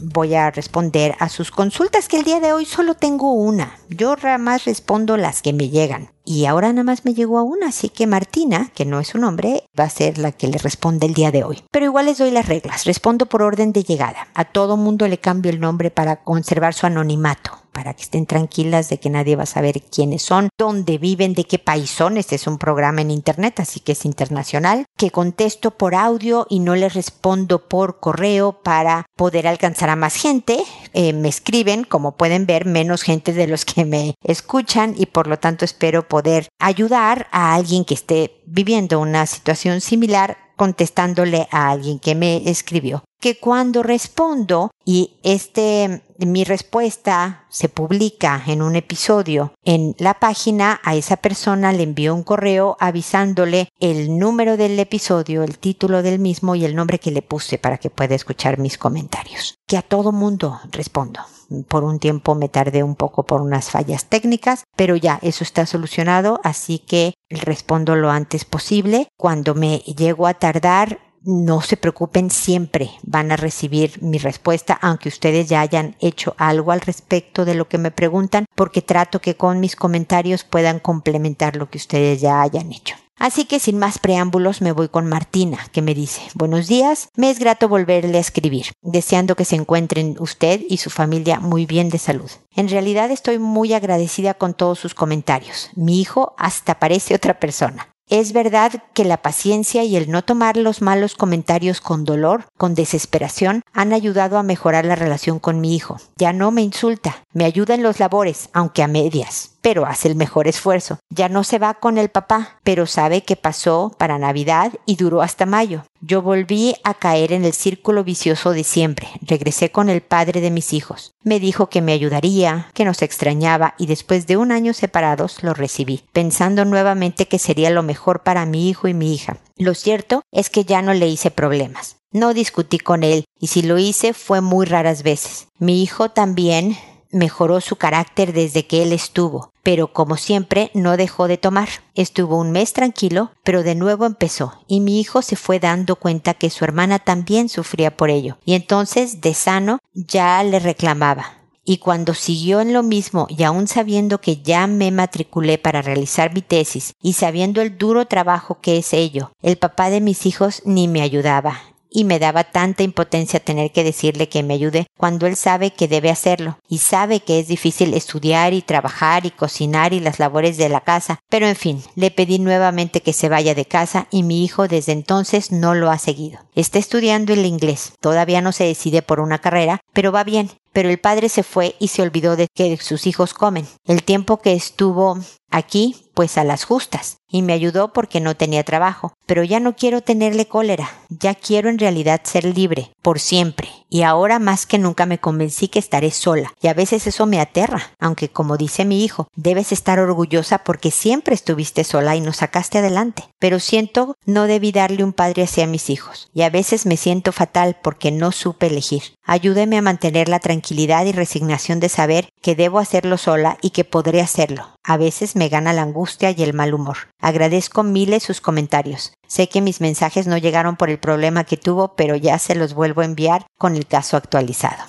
voy 0.00 0.34
a 0.34 0.50
responder 0.50 1.14
a 1.20 1.28
sus 1.28 1.52
consultas, 1.52 2.08
que 2.08 2.16
el 2.18 2.24
día 2.24 2.40
de 2.40 2.52
hoy 2.52 2.64
solo 2.66 2.94
tengo 2.94 3.32
una. 3.32 3.78
Yo 3.90 4.16
más 4.40 4.64
respondo 4.64 5.16
las 5.16 5.40
que 5.40 5.52
me 5.52 5.68
llegan. 5.68 6.10
Y 6.24 6.46
ahora 6.46 6.72
nada 6.72 6.82
más 6.82 7.04
me 7.04 7.14
llegó 7.14 7.38
a 7.38 7.44
una, 7.44 7.68
así 7.68 7.90
que 7.90 8.08
Martina, 8.08 8.72
que 8.74 8.84
no 8.84 8.98
es 8.98 9.06
su 9.06 9.18
nombre, 9.18 9.62
va 9.78 9.84
a 9.84 9.90
ser 9.90 10.18
la 10.18 10.32
que 10.32 10.48
le 10.48 10.58
responde 10.58 11.06
el 11.06 11.14
día 11.14 11.30
de 11.30 11.44
hoy. 11.44 11.62
Pero 11.70 11.86
igual 11.86 12.06
les 12.06 12.18
doy 12.18 12.32
las 12.32 12.48
reglas. 12.48 12.86
Respondo 12.86 13.26
por 13.26 13.40
orden 13.40 13.72
de 13.72 13.84
llegada. 13.84 14.26
A 14.34 14.44
todo 14.44 14.76
mundo 14.76 15.06
le 15.06 15.18
cambio 15.18 15.52
el 15.52 15.60
nombre 15.60 15.92
para 15.92 16.24
conservar 16.24 16.74
su 16.74 16.86
anonimato 16.86 17.67
para 17.78 17.94
que 17.94 18.02
estén 18.02 18.26
tranquilas 18.26 18.88
de 18.88 18.98
que 18.98 19.08
nadie 19.08 19.36
va 19.36 19.44
a 19.44 19.46
saber 19.46 19.82
quiénes 19.82 20.22
son, 20.22 20.48
dónde 20.58 20.98
viven, 20.98 21.32
de 21.34 21.44
qué 21.44 21.60
país 21.60 21.90
son. 21.90 22.16
Este 22.16 22.34
es 22.34 22.48
un 22.48 22.58
programa 22.58 23.02
en 23.02 23.12
internet, 23.12 23.60
así 23.60 23.78
que 23.78 23.92
es 23.92 24.04
internacional, 24.04 24.84
que 24.96 25.12
contesto 25.12 25.70
por 25.70 25.94
audio 25.94 26.44
y 26.50 26.58
no 26.58 26.74
les 26.74 26.94
respondo 26.94 27.68
por 27.68 28.00
correo 28.00 28.64
para 28.64 29.06
poder 29.14 29.46
alcanzar 29.46 29.90
a 29.90 29.94
más 29.94 30.16
gente. 30.16 30.58
Eh, 30.92 31.12
me 31.12 31.28
escriben, 31.28 31.84
como 31.84 32.16
pueden 32.16 32.46
ver, 32.46 32.66
menos 32.66 33.02
gente 33.02 33.32
de 33.32 33.46
los 33.46 33.64
que 33.64 33.84
me 33.84 34.16
escuchan 34.24 34.96
y 34.98 35.06
por 35.06 35.28
lo 35.28 35.38
tanto 35.38 35.64
espero 35.64 36.08
poder 36.08 36.48
ayudar 36.58 37.28
a 37.30 37.54
alguien 37.54 37.84
que 37.84 37.94
esté 37.94 38.42
viviendo 38.44 38.98
una 38.98 39.24
situación 39.26 39.80
similar 39.80 40.36
contestándole 40.56 41.46
a 41.52 41.70
alguien 41.70 42.00
que 42.00 42.16
me 42.16 42.50
escribió 42.50 43.04
que 43.20 43.38
cuando 43.38 43.82
respondo 43.82 44.70
y 44.84 45.18
este 45.22 46.02
mi 46.26 46.44
respuesta 46.44 47.44
se 47.48 47.68
publica 47.68 48.42
en 48.46 48.62
un 48.62 48.74
episodio 48.74 49.52
en 49.64 49.94
la 49.98 50.14
página, 50.14 50.80
a 50.82 50.96
esa 50.96 51.16
persona 51.16 51.72
le 51.72 51.84
envío 51.84 52.14
un 52.14 52.24
correo 52.24 52.76
avisándole 52.80 53.68
el 53.78 54.18
número 54.18 54.56
del 54.56 54.78
episodio, 54.78 55.44
el 55.44 55.58
título 55.58 56.02
del 56.02 56.18
mismo 56.18 56.54
y 56.54 56.64
el 56.64 56.74
nombre 56.74 56.98
que 56.98 57.12
le 57.12 57.22
puse 57.22 57.58
para 57.58 57.78
que 57.78 57.90
pueda 57.90 58.14
escuchar 58.14 58.58
mis 58.58 58.78
comentarios. 58.78 59.58
Que 59.66 59.76
a 59.76 59.82
todo 59.82 60.12
mundo 60.12 60.60
respondo. 60.70 61.20
Por 61.68 61.82
un 61.82 61.98
tiempo 61.98 62.34
me 62.34 62.50
tardé 62.50 62.82
un 62.82 62.94
poco 62.94 63.24
por 63.24 63.40
unas 63.40 63.70
fallas 63.70 64.04
técnicas, 64.04 64.64
pero 64.76 64.96
ya 64.96 65.18
eso 65.22 65.44
está 65.44 65.64
solucionado, 65.64 66.40
así 66.44 66.78
que 66.78 67.14
respondo 67.30 67.96
lo 67.96 68.10
antes 68.10 68.44
posible. 68.44 69.08
Cuando 69.16 69.54
me 69.54 69.78
llego 69.78 70.26
a 70.26 70.34
tardar, 70.34 70.98
no 71.28 71.60
se 71.60 71.76
preocupen, 71.76 72.30
siempre 72.30 72.90
van 73.02 73.30
a 73.30 73.36
recibir 73.36 74.02
mi 74.02 74.16
respuesta, 74.16 74.78
aunque 74.80 75.10
ustedes 75.10 75.46
ya 75.46 75.60
hayan 75.60 75.94
hecho 76.00 76.34
algo 76.38 76.72
al 76.72 76.80
respecto 76.80 77.44
de 77.44 77.54
lo 77.54 77.68
que 77.68 77.76
me 77.76 77.90
preguntan, 77.90 78.46
porque 78.54 78.80
trato 78.80 79.20
que 79.20 79.36
con 79.36 79.60
mis 79.60 79.76
comentarios 79.76 80.44
puedan 80.44 80.78
complementar 80.78 81.54
lo 81.54 81.68
que 81.68 81.76
ustedes 81.76 82.22
ya 82.22 82.40
hayan 82.40 82.72
hecho. 82.72 82.94
Así 83.18 83.44
que 83.44 83.60
sin 83.60 83.78
más 83.78 83.98
preámbulos 83.98 84.62
me 84.62 84.72
voy 84.72 84.88
con 84.88 85.06
Martina, 85.06 85.58
que 85.70 85.82
me 85.82 85.94
dice, 85.94 86.22
buenos 86.34 86.66
días, 86.66 87.10
me 87.14 87.28
es 87.28 87.38
grato 87.38 87.68
volverle 87.68 88.16
a 88.16 88.22
escribir, 88.22 88.66
deseando 88.80 89.36
que 89.36 89.44
se 89.44 89.56
encuentren 89.56 90.16
usted 90.20 90.62
y 90.66 90.78
su 90.78 90.88
familia 90.88 91.40
muy 91.40 91.66
bien 91.66 91.90
de 91.90 91.98
salud. 91.98 92.30
En 92.56 92.70
realidad 92.70 93.10
estoy 93.10 93.38
muy 93.38 93.74
agradecida 93.74 94.32
con 94.32 94.54
todos 94.54 94.78
sus 94.78 94.94
comentarios. 94.94 95.68
Mi 95.74 96.00
hijo 96.00 96.34
hasta 96.38 96.78
parece 96.78 97.14
otra 97.14 97.38
persona. 97.38 97.88
Es 98.10 98.32
verdad 98.32 98.72
que 98.94 99.04
la 99.04 99.20
paciencia 99.20 99.84
y 99.84 99.94
el 99.96 100.10
no 100.10 100.22
tomar 100.22 100.56
los 100.56 100.80
malos 100.80 101.14
comentarios 101.14 101.82
con 101.82 102.06
dolor, 102.06 102.46
con 102.56 102.74
desesperación, 102.74 103.60
han 103.74 103.92
ayudado 103.92 104.38
a 104.38 104.42
mejorar 104.42 104.86
la 104.86 104.96
relación 104.96 105.38
con 105.38 105.60
mi 105.60 105.76
hijo. 105.76 105.98
Ya 106.16 106.32
no 106.32 106.50
me 106.50 106.62
insulta, 106.62 107.24
me 107.34 107.44
ayuda 107.44 107.74
en 107.74 107.82
los 107.82 108.00
labores, 108.00 108.48
aunque 108.54 108.82
a 108.82 108.88
medias 108.88 109.57
pero 109.60 109.86
hace 109.86 110.08
el 110.08 110.14
mejor 110.14 110.48
esfuerzo. 110.48 110.98
Ya 111.10 111.28
no 111.28 111.44
se 111.44 111.58
va 111.58 111.74
con 111.74 111.98
el 111.98 112.08
papá, 112.08 112.60
pero 112.62 112.86
sabe 112.86 113.22
que 113.22 113.36
pasó 113.36 113.94
para 113.98 114.18
Navidad 114.18 114.72
y 114.86 114.96
duró 114.96 115.22
hasta 115.22 115.46
mayo. 115.46 115.84
Yo 116.00 116.22
volví 116.22 116.76
a 116.84 116.94
caer 116.94 117.32
en 117.32 117.44
el 117.44 117.52
círculo 117.52 118.04
vicioso 118.04 118.52
de 118.52 118.64
siempre. 118.64 119.08
Regresé 119.20 119.70
con 119.70 119.88
el 119.88 120.00
padre 120.00 120.40
de 120.40 120.50
mis 120.50 120.72
hijos. 120.72 121.12
Me 121.22 121.40
dijo 121.40 121.68
que 121.68 121.82
me 121.82 121.92
ayudaría, 121.92 122.70
que 122.74 122.84
nos 122.84 123.02
extrañaba 123.02 123.74
y 123.78 123.86
después 123.86 124.26
de 124.26 124.36
un 124.36 124.52
año 124.52 124.72
separados 124.74 125.42
lo 125.42 125.54
recibí, 125.54 126.04
pensando 126.12 126.64
nuevamente 126.64 127.26
que 127.26 127.38
sería 127.38 127.70
lo 127.70 127.82
mejor 127.82 128.22
para 128.22 128.46
mi 128.46 128.68
hijo 128.68 128.88
y 128.88 128.94
mi 128.94 129.12
hija. 129.12 129.38
Lo 129.56 129.74
cierto 129.74 130.22
es 130.30 130.50
que 130.50 130.64
ya 130.64 130.82
no 130.82 130.94
le 130.94 131.08
hice 131.08 131.30
problemas. 131.30 131.96
No 132.10 132.32
discutí 132.32 132.78
con 132.78 133.02
él 133.02 133.24
y 133.38 133.48
si 133.48 133.62
lo 133.62 133.76
hice 133.76 134.14
fue 134.14 134.40
muy 134.40 134.64
raras 134.64 135.02
veces. 135.02 135.48
Mi 135.58 135.82
hijo 135.82 136.08
también 136.10 136.78
mejoró 137.10 137.60
su 137.60 137.76
carácter 137.76 138.32
desde 138.32 138.66
que 138.66 138.82
él 138.82 138.92
estuvo, 138.92 139.52
pero 139.62 139.92
como 139.92 140.16
siempre 140.16 140.70
no 140.74 140.96
dejó 140.96 141.28
de 141.28 141.38
tomar. 141.38 141.68
Estuvo 141.94 142.36
un 142.36 142.52
mes 142.52 142.72
tranquilo, 142.72 143.32
pero 143.44 143.62
de 143.62 143.74
nuevo 143.74 144.06
empezó, 144.06 144.62
y 144.66 144.80
mi 144.80 145.00
hijo 145.00 145.22
se 145.22 145.36
fue 145.36 145.60
dando 145.60 145.96
cuenta 145.96 146.34
que 146.34 146.50
su 146.50 146.64
hermana 146.64 146.98
también 146.98 147.48
sufría 147.48 147.96
por 147.96 148.10
ello, 148.10 148.38
y 148.44 148.54
entonces, 148.54 149.20
de 149.20 149.34
sano, 149.34 149.78
ya 149.94 150.42
le 150.42 150.58
reclamaba. 150.58 151.34
Y 151.64 151.78
cuando 151.78 152.14
siguió 152.14 152.62
en 152.62 152.72
lo 152.72 152.82
mismo 152.82 153.26
y 153.28 153.42
aún 153.42 153.68
sabiendo 153.68 154.22
que 154.22 154.40
ya 154.40 154.66
me 154.66 154.90
matriculé 154.90 155.58
para 155.58 155.82
realizar 155.82 156.32
mi 156.32 156.40
tesis 156.40 156.94
y 157.02 157.12
sabiendo 157.12 157.60
el 157.60 157.76
duro 157.76 158.06
trabajo 158.06 158.58
que 158.62 158.78
es 158.78 158.94
ello, 158.94 159.32
el 159.42 159.58
papá 159.58 159.90
de 159.90 160.00
mis 160.00 160.24
hijos 160.24 160.62
ni 160.64 160.88
me 160.88 161.02
ayudaba, 161.02 161.60
y 161.98 162.04
me 162.04 162.20
daba 162.20 162.44
tanta 162.44 162.84
impotencia 162.84 163.40
tener 163.40 163.72
que 163.72 163.82
decirle 163.82 164.28
que 164.28 164.44
me 164.44 164.54
ayude 164.54 164.86
cuando 164.96 165.26
él 165.26 165.34
sabe 165.34 165.72
que 165.72 165.88
debe 165.88 166.10
hacerlo 166.10 166.60
y 166.68 166.78
sabe 166.78 167.18
que 167.18 167.40
es 167.40 167.48
difícil 167.48 167.92
estudiar 167.92 168.54
y 168.54 168.62
trabajar 168.62 169.26
y 169.26 169.32
cocinar 169.32 169.92
y 169.92 169.98
las 169.98 170.20
labores 170.20 170.56
de 170.58 170.68
la 170.68 170.82
casa. 170.82 171.18
Pero 171.28 171.48
en 171.48 171.56
fin, 171.56 171.82
le 171.96 172.12
pedí 172.12 172.38
nuevamente 172.38 173.02
que 173.02 173.12
se 173.12 173.28
vaya 173.28 173.56
de 173.56 173.64
casa 173.64 174.06
y 174.12 174.22
mi 174.22 174.44
hijo 174.44 174.68
desde 174.68 174.92
entonces 174.92 175.50
no 175.50 175.74
lo 175.74 175.90
ha 175.90 175.98
seguido. 175.98 176.38
Está 176.54 176.78
estudiando 176.78 177.32
el 177.32 177.44
inglés. 177.44 177.94
Todavía 177.98 178.42
no 178.42 178.52
se 178.52 178.62
decide 178.62 179.02
por 179.02 179.18
una 179.18 179.38
carrera, 179.38 179.80
pero 179.92 180.12
va 180.12 180.22
bien. 180.22 180.50
Pero 180.72 180.90
el 180.90 180.98
padre 180.98 181.28
se 181.28 181.42
fue 181.42 181.74
y 181.78 181.88
se 181.88 182.02
olvidó 182.02 182.36
de 182.36 182.48
que 182.54 182.76
sus 182.76 183.06
hijos 183.06 183.34
comen. 183.34 183.66
El 183.84 184.02
tiempo 184.02 184.38
que 184.38 184.52
estuvo 184.52 185.18
aquí, 185.50 186.10
pues 186.14 186.36
a 186.38 186.44
las 186.44 186.64
justas 186.64 187.18
y 187.30 187.42
me 187.42 187.52
ayudó 187.52 187.92
porque 187.92 188.20
no 188.20 188.36
tenía 188.36 188.64
trabajo. 188.64 189.12
Pero 189.26 189.44
ya 189.44 189.60
no 189.60 189.76
quiero 189.76 190.00
tenerle 190.00 190.46
cólera, 190.46 190.90
ya 191.08 191.34
quiero 191.34 191.68
en 191.68 191.78
realidad 191.78 192.22
ser 192.24 192.44
libre, 192.44 192.92
por 193.02 193.20
siempre. 193.20 193.68
Y 193.90 194.02
ahora 194.02 194.38
más 194.38 194.66
que 194.66 194.78
nunca 194.78 195.06
me 195.06 195.18
convencí 195.18 195.68
que 195.68 195.78
estaré 195.78 196.10
sola, 196.10 196.52
y 196.60 196.68
a 196.68 196.74
veces 196.74 197.06
eso 197.06 197.26
me 197.26 197.40
aterra, 197.40 197.92
aunque 197.98 198.28
como 198.28 198.56
dice 198.56 198.84
mi 198.84 199.04
hijo, 199.04 199.28
debes 199.34 199.72
estar 199.72 199.98
orgullosa 199.98 200.58
porque 200.58 200.90
siempre 200.90 201.34
estuviste 201.34 201.84
sola 201.84 202.14
y 202.14 202.20
nos 202.20 202.36
sacaste 202.36 202.78
adelante. 202.78 203.24
Pero 203.38 203.60
siento 203.60 204.16
no 204.26 204.44
debí 204.44 204.72
darle 204.72 205.04
un 205.04 205.12
padre 205.12 205.44
hacia 205.44 205.66
mis 205.66 205.90
hijos, 205.90 206.28
y 206.34 206.42
a 206.42 206.50
veces 206.50 206.86
me 206.86 206.96
siento 206.96 207.32
fatal 207.32 207.76
porque 207.82 208.10
no 208.10 208.32
supe 208.32 208.66
elegir. 208.66 209.02
Ayúdeme 209.24 209.78
a 209.78 209.82
mantener 209.82 210.28
la 210.28 210.40
tranquilidad 210.40 211.04
y 211.04 211.12
resignación 211.12 211.80
de 211.80 211.88
saber 211.88 212.30
que 212.40 212.54
debo 212.54 212.78
hacerlo 212.78 213.18
sola 213.18 213.58
y 213.60 213.70
que 213.70 213.84
podré 213.84 214.20
hacerlo. 214.20 214.78
A 214.82 214.96
veces 214.96 215.36
me 215.36 215.48
gana 215.48 215.72
la 215.72 215.82
angustia 215.82 216.30
y 216.30 216.42
el 216.42 216.54
mal 216.54 216.72
humor. 216.72 216.96
Agradezco 217.20 217.82
miles 217.82 218.22
sus 218.22 218.40
comentarios. 218.40 219.12
Sé 219.28 219.48
que 219.48 219.60
mis 219.60 219.80
mensajes 219.80 220.26
no 220.26 220.38
llegaron 220.38 220.76
por 220.76 220.90
el 220.90 220.98
problema 220.98 221.44
que 221.44 221.58
tuvo, 221.58 221.94
pero 221.94 222.16
ya 222.16 222.38
se 222.38 222.54
los 222.54 222.74
vuelvo 222.74 223.02
a 223.02 223.04
enviar 223.04 223.46
con 223.58 223.76
el 223.76 223.86
caso 223.86 224.16
actualizado. 224.16 224.82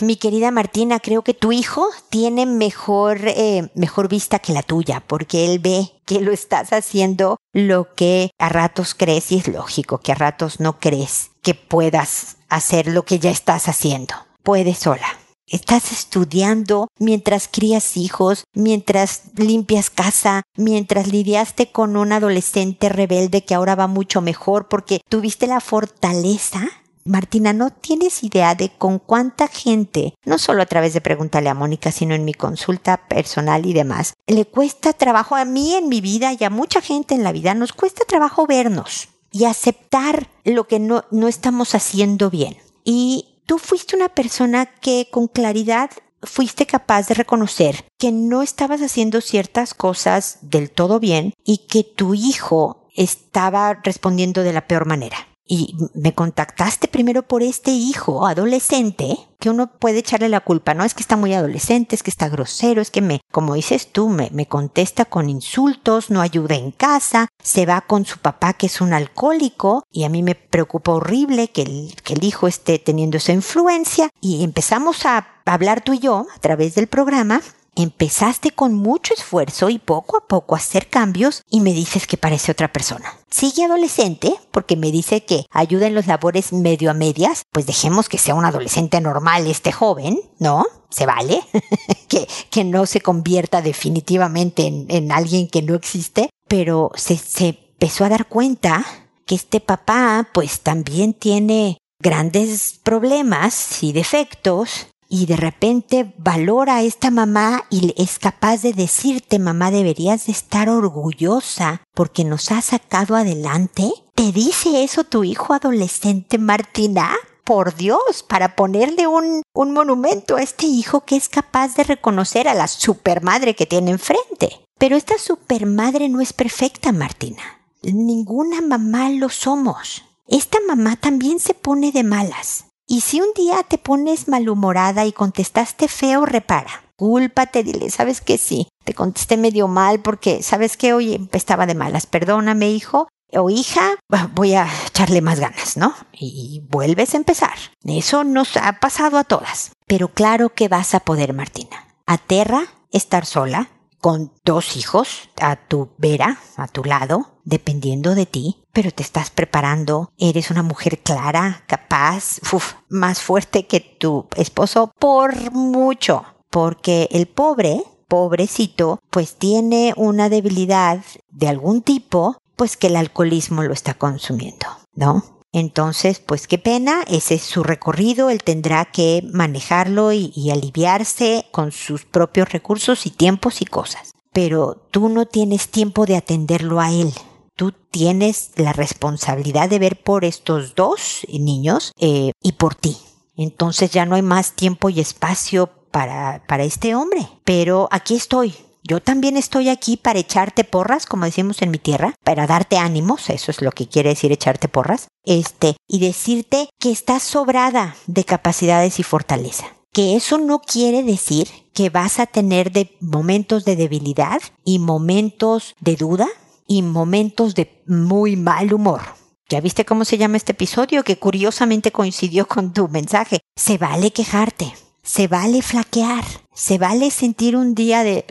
Mi 0.00 0.16
querida 0.16 0.50
Martina, 0.50 0.98
creo 0.98 1.22
que 1.22 1.34
tu 1.34 1.52
hijo 1.52 1.88
tiene 2.08 2.44
mejor, 2.44 3.20
eh, 3.28 3.70
mejor 3.76 4.08
vista 4.08 4.40
que 4.40 4.52
la 4.52 4.64
tuya, 4.64 5.02
porque 5.06 5.46
él 5.46 5.60
ve 5.60 5.92
que 6.04 6.20
lo 6.20 6.32
estás 6.32 6.72
haciendo 6.72 7.36
lo 7.52 7.94
que 7.94 8.30
a 8.38 8.48
ratos 8.48 8.94
crees 8.94 9.30
y 9.30 9.38
es 9.38 9.46
lógico 9.46 9.98
que 9.98 10.10
a 10.10 10.16
ratos 10.16 10.58
no 10.58 10.80
crees 10.80 11.30
que 11.40 11.54
puedas 11.54 12.38
hacer 12.48 12.88
lo 12.88 13.04
que 13.04 13.20
ya 13.20 13.30
estás 13.30 13.68
haciendo. 13.68 14.14
Puedes 14.42 14.78
sola. 14.78 15.19
Estás 15.50 15.90
estudiando 15.90 16.86
mientras 17.00 17.48
crías 17.48 17.96
hijos, 17.96 18.44
mientras 18.54 19.22
limpias 19.34 19.90
casa, 19.90 20.44
mientras 20.56 21.08
lidiaste 21.08 21.72
con 21.72 21.96
un 21.96 22.12
adolescente 22.12 22.88
rebelde 22.88 23.44
que 23.44 23.56
ahora 23.56 23.74
va 23.74 23.88
mucho 23.88 24.20
mejor 24.20 24.68
porque 24.68 25.00
tuviste 25.08 25.48
la 25.48 25.60
fortaleza 25.60 26.62
Martina, 27.04 27.52
no 27.52 27.70
tienes 27.70 28.22
idea 28.22 28.54
de 28.54 28.68
con 28.68 28.98
cuánta 28.98 29.48
gente, 29.48 30.14
no 30.24 30.38
solo 30.38 30.62
a 30.62 30.66
través 30.66 30.92
de 30.92 31.00
preguntarle 31.00 31.48
a 31.48 31.54
Mónica, 31.54 31.90
sino 31.90 32.14
en 32.14 32.24
mi 32.24 32.34
consulta 32.34 33.08
personal 33.08 33.66
y 33.66 33.72
demás, 33.72 34.14
le 34.26 34.44
cuesta 34.44 34.92
trabajo 34.92 35.34
a 35.34 35.44
mí 35.44 35.74
en 35.74 35.88
mi 35.88 36.00
vida 36.00 36.32
y 36.38 36.44
a 36.44 36.50
mucha 36.50 36.80
gente 36.80 37.14
en 37.14 37.24
la 37.24 37.32
vida, 37.32 37.54
nos 37.54 37.72
cuesta 37.72 38.04
trabajo 38.04 38.46
vernos 38.46 39.08
y 39.32 39.44
aceptar 39.44 40.28
lo 40.44 40.68
que 40.68 40.78
no, 40.78 41.04
no 41.10 41.26
estamos 41.26 41.74
haciendo 41.74 42.30
bien. 42.30 42.56
Y 42.84 43.39
tú 43.50 43.58
fuiste 43.58 43.96
una 43.96 44.10
persona 44.10 44.64
que 44.64 45.08
con 45.10 45.26
claridad 45.26 45.90
fuiste 46.22 46.66
capaz 46.66 47.08
de 47.08 47.14
reconocer 47.14 47.84
que 47.98 48.12
no 48.12 48.42
estabas 48.42 48.80
haciendo 48.80 49.20
ciertas 49.20 49.74
cosas 49.74 50.38
del 50.40 50.70
todo 50.70 51.00
bien 51.00 51.34
y 51.44 51.66
que 51.66 51.82
tu 51.82 52.14
hijo 52.14 52.86
estaba 52.94 53.74
respondiendo 53.82 54.44
de 54.44 54.52
la 54.52 54.68
peor 54.68 54.86
manera. 54.86 55.29
Y 55.50 55.74
me 55.94 56.14
contactaste 56.14 56.86
primero 56.86 57.24
por 57.24 57.42
este 57.42 57.72
hijo 57.72 58.24
adolescente 58.24 59.18
que 59.40 59.50
uno 59.50 59.68
puede 59.78 59.98
echarle 59.98 60.28
la 60.28 60.38
culpa, 60.40 60.74
no 60.74 60.84
es 60.84 60.94
que 60.94 61.02
está 61.02 61.16
muy 61.16 61.34
adolescente, 61.34 61.96
es 61.96 62.04
que 62.04 62.10
está 62.10 62.28
grosero, 62.28 62.80
es 62.80 62.92
que 62.92 63.00
me, 63.00 63.20
como 63.32 63.54
dices 63.54 63.90
tú, 63.90 64.08
me, 64.10 64.30
me 64.32 64.46
contesta 64.46 65.06
con 65.06 65.28
insultos, 65.28 66.08
no 66.08 66.20
ayuda 66.20 66.54
en 66.54 66.70
casa, 66.70 67.26
se 67.42 67.66
va 67.66 67.80
con 67.80 68.04
su 68.04 68.18
papá 68.18 68.52
que 68.52 68.66
es 68.66 68.80
un 68.80 68.92
alcohólico 68.92 69.82
y 69.90 70.04
a 70.04 70.08
mí 70.08 70.22
me 70.22 70.36
preocupa 70.36 70.92
horrible 70.92 71.48
que 71.48 71.62
el, 71.62 71.96
que 72.04 72.12
el 72.12 72.22
hijo 72.22 72.46
esté 72.46 72.78
teniendo 72.78 73.16
esa 73.16 73.32
influencia 73.32 74.08
y 74.20 74.44
empezamos 74.44 75.04
a 75.04 75.26
hablar 75.46 75.82
tú 75.82 75.94
y 75.94 75.98
yo 75.98 76.28
a 76.32 76.38
través 76.38 76.76
del 76.76 76.86
programa 76.86 77.40
empezaste 77.76 78.50
con 78.50 78.74
mucho 78.74 79.14
esfuerzo 79.14 79.70
y 79.70 79.78
poco 79.78 80.16
a 80.16 80.26
poco 80.26 80.56
hacer 80.56 80.88
cambios 80.88 81.42
y 81.48 81.60
me 81.60 81.72
dices 81.72 82.06
que 82.06 82.16
parece 82.16 82.52
otra 82.52 82.72
persona. 82.72 83.18
Sigue 83.30 83.64
adolescente 83.64 84.34
porque 84.50 84.76
me 84.76 84.90
dice 84.90 85.24
que 85.24 85.46
ayuda 85.50 85.86
en 85.86 85.94
los 85.94 86.06
labores 86.06 86.52
medio 86.52 86.90
a 86.90 86.94
medias, 86.94 87.42
pues 87.52 87.66
dejemos 87.66 88.08
que 88.08 88.18
sea 88.18 88.34
un 88.34 88.44
adolescente 88.44 89.00
normal 89.00 89.46
este 89.46 89.72
joven, 89.72 90.20
¿no? 90.38 90.66
Se 90.90 91.06
vale, 91.06 91.42
que, 92.08 92.26
que 92.50 92.64
no 92.64 92.86
se 92.86 93.00
convierta 93.00 93.62
definitivamente 93.62 94.66
en, 94.66 94.86
en 94.88 95.12
alguien 95.12 95.48
que 95.48 95.62
no 95.62 95.74
existe, 95.74 96.30
pero 96.48 96.90
se, 96.96 97.16
se 97.16 97.48
empezó 97.48 98.04
a 98.04 98.08
dar 98.08 98.26
cuenta 98.26 98.84
que 99.26 99.36
este 99.36 99.60
papá 99.60 100.28
pues 100.34 100.60
también 100.60 101.14
tiene 101.14 101.78
grandes 102.00 102.80
problemas 102.82 103.82
y 103.82 103.92
defectos 103.92 104.88
y 105.12 105.26
de 105.26 105.36
repente 105.36 106.14
valora 106.18 106.76
a 106.76 106.82
esta 106.82 107.10
mamá 107.10 107.64
y 107.68 107.92
es 108.00 108.20
capaz 108.20 108.62
de 108.62 108.72
decirte, 108.72 109.40
mamá, 109.40 109.72
deberías 109.72 110.26
de 110.26 110.32
estar 110.32 110.68
orgullosa 110.68 111.82
porque 111.94 112.24
nos 112.24 112.52
ha 112.52 112.62
sacado 112.62 113.16
adelante. 113.16 113.92
¿Te 114.14 114.30
dice 114.30 114.84
eso 114.84 115.02
tu 115.02 115.24
hijo 115.24 115.52
adolescente, 115.52 116.38
Martina? 116.38 117.10
Por 117.44 117.74
Dios, 117.74 118.22
para 118.22 118.54
ponerle 118.54 119.08
un, 119.08 119.42
un 119.52 119.72
monumento 119.72 120.36
a 120.36 120.42
este 120.42 120.66
hijo 120.66 121.00
que 121.00 121.16
es 121.16 121.28
capaz 121.28 121.74
de 121.74 121.82
reconocer 121.82 122.46
a 122.46 122.54
la 122.54 122.68
supermadre 122.68 123.56
que 123.56 123.66
tiene 123.66 123.90
enfrente. 123.90 124.64
Pero 124.78 124.96
esta 124.96 125.18
supermadre 125.18 126.08
no 126.08 126.20
es 126.20 126.32
perfecta, 126.32 126.92
Martina. 126.92 127.42
Ninguna 127.82 128.60
mamá 128.60 129.10
lo 129.10 129.28
somos. 129.28 130.04
Esta 130.28 130.58
mamá 130.68 130.94
también 130.94 131.40
se 131.40 131.54
pone 131.54 131.90
de 131.90 132.04
malas 132.04 132.69
y 132.90 133.02
si 133.02 133.20
un 133.20 133.28
día 133.36 133.62
te 133.62 133.78
pones 133.78 134.26
malhumorada 134.26 135.06
y 135.06 135.12
contestaste 135.12 135.86
feo, 135.86 136.26
repara. 136.26 136.82
Cúlpate, 136.96 137.62
dile, 137.62 137.88
sabes 137.88 138.20
que 138.20 138.36
sí, 138.36 138.66
te 138.82 138.94
contesté 138.94 139.36
medio 139.36 139.68
mal 139.68 140.00
porque, 140.00 140.42
sabes 140.42 140.76
que 140.76 140.92
hoy 140.92 141.28
estaba 141.30 141.66
de 141.66 141.76
malas, 141.76 142.06
perdóname, 142.06 142.72
hijo, 142.72 143.06
o 143.32 143.48
hija, 143.48 143.94
voy 144.34 144.54
a 144.54 144.68
echarle 144.88 145.20
más 145.20 145.38
ganas, 145.38 145.76
¿no? 145.76 145.94
Y 146.12 146.64
vuelves 146.68 147.14
a 147.14 147.18
empezar. 147.18 147.54
Eso 147.84 148.24
nos 148.24 148.56
ha 148.56 148.80
pasado 148.80 149.18
a 149.18 149.24
todas. 149.24 149.70
Pero 149.86 150.08
claro 150.08 150.48
que 150.52 150.66
vas 150.66 150.92
a 150.96 151.00
poder, 151.00 151.32
Martina. 151.32 151.86
Aterra 152.06 152.64
estar 152.90 153.24
sola, 153.24 153.70
con 154.00 154.32
dos 154.44 154.76
hijos 154.76 155.28
a 155.40 155.56
tu 155.56 155.90
vera, 155.98 156.38
a 156.56 156.66
tu 156.68 156.84
lado, 156.84 157.26
dependiendo 157.44 158.14
de 158.14 158.26
ti, 158.26 158.62
pero 158.72 158.90
te 158.90 159.02
estás 159.02 159.30
preparando, 159.30 160.10
eres 160.18 160.50
una 160.50 160.62
mujer 160.62 160.98
clara, 161.00 161.64
capaz, 161.66 162.40
más 162.88 163.20
fuerte 163.20 163.66
que 163.66 163.80
tu 163.80 164.26
esposo 164.36 164.92
por 164.98 165.52
mucho, 165.52 166.24
porque 166.50 167.08
el 167.10 167.26
pobre, 167.26 167.82
pobrecito, 168.08 169.00
pues 169.10 169.36
tiene 169.36 169.92
una 169.96 170.28
debilidad 170.28 171.02
de 171.30 171.48
algún 171.48 171.82
tipo, 171.82 172.36
pues 172.56 172.76
que 172.76 172.88
el 172.88 172.96
alcoholismo 172.96 173.62
lo 173.62 173.72
está 173.72 173.94
consumiendo, 173.94 174.66
¿no? 174.94 175.39
Entonces, 175.52 176.20
pues 176.20 176.46
qué 176.46 176.58
pena, 176.58 177.02
ese 177.08 177.34
es 177.34 177.42
su 177.42 177.64
recorrido, 177.64 178.30
él 178.30 178.42
tendrá 178.44 178.84
que 178.84 179.22
manejarlo 179.32 180.12
y, 180.12 180.50
aliviarse 180.50 181.46
con 181.50 181.72
sus 181.72 182.04
propios 182.04 182.50
recursos 182.50 183.06
y 183.06 183.10
tiempos 183.10 183.60
y 183.60 183.64
cosas. 183.64 184.12
Pero 184.32 184.86
tú 184.90 185.08
no 185.08 185.26
tienes 185.26 185.68
tiempo 185.68 186.06
de 186.06 186.16
atenderlo 186.16 186.80
a 186.80 186.92
él. 186.92 187.12
Tú 187.56 187.72
tienes 187.72 188.52
la 188.56 188.72
responsabilidad 188.72 189.68
de 189.68 189.80
ver 189.80 190.02
por 190.02 190.24
estos 190.24 190.74
dos 190.76 191.26
niños 191.28 191.92
eh, 191.98 192.32
y 192.40 192.52
por 192.52 192.74
ti. 192.74 192.96
Entonces 193.36 193.90
ya 193.90 194.06
no 194.06 194.14
hay 194.14 194.22
más 194.22 194.52
tiempo 194.52 194.88
y 194.88 195.00
espacio 195.00 195.68
para, 195.90 196.44
para 196.46 196.62
este 196.62 196.94
hombre. 196.94 197.26
Pero 197.44 197.88
aquí 197.90 198.14
estoy, 198.14 198.54
yo 198.82 199.00
también 199.00 199.36
estoy 199.36 199.68
aquí 199.68 199.96
para 199.96 200.18
echarte 200.18 200.64
porras, 200.64 201.06
como 201.06 201.24
decimos 201.24 201.62
en 201.62 201.70
mi 201.70 201.78
tierra, 201.78 202.14
para 202.24 202.46
darte 202.46 202.78
ánimos, 202.78 203.30
eso 203.30 203.50
es 203.50 203.62
lo 203.62 203.72
que 203.72 203.88
quiere 203.88 204.10
decir 204.10 204.32
echarte 204.32 204.68
porras, 204.68 205.08
este, 205.24 205.76
y 205.86 206.00
decirte 206.00 206.68
que 206.78 206.90
estás 206.90 207.22
sobrada 207.22 207.96
de 208.06 208.24
capacidades 208.24 208.98
y 208.98 209.02
fortaleza. 209.02 209.66
Que 209.92 210.14
eso 210.16 210.38
no 210.38 210.60
quiere 210.60 211.02
decir 211.02 211.48
que 211.74 211.90
vas 211.90 212.20
a 212.20 212.26
tener 212.26 212.70
de 212.72 212.96
momentos 213.00 213.64
de 213.64 213.76
debilidad 213.76 214.40
y 214.64 214.78
momentos 214.78 215.74
de 215.80 215.96
duda 215.96 216.28
y 216.66 216.82
momentos 216.82 217.54
de 217.54 217.82
muy 217.86 218.36
mal 218.36 218.72
humor. 218.72 219.00
¿Ya 219.48 219.60
viste 219.60 219.84
cómo 219.84 220.04
se 220.04 220.16
llama 220.16 220.36
este 220.36 220.52
episodio? 220.52 221.02
Que 221.02 221.18
curiosamente 221.18 221.90
coincidió 221.90 222.46
con 222.46 222.72
tu 222.72 222.86
mensaje. 222.86 223.40
Se 223.56 223.78
vale 223.78 224.12
quejarte, 224.12 224.72
se 225.02 225.26
vale 225.26 225.60
flaquear, 225.60 226.24
se 226.60 226.76
vale 226.76 227.10
sentir 227.10 227.56
un 227.56 227.74
día 227.74 228.04
de 228.04 228.26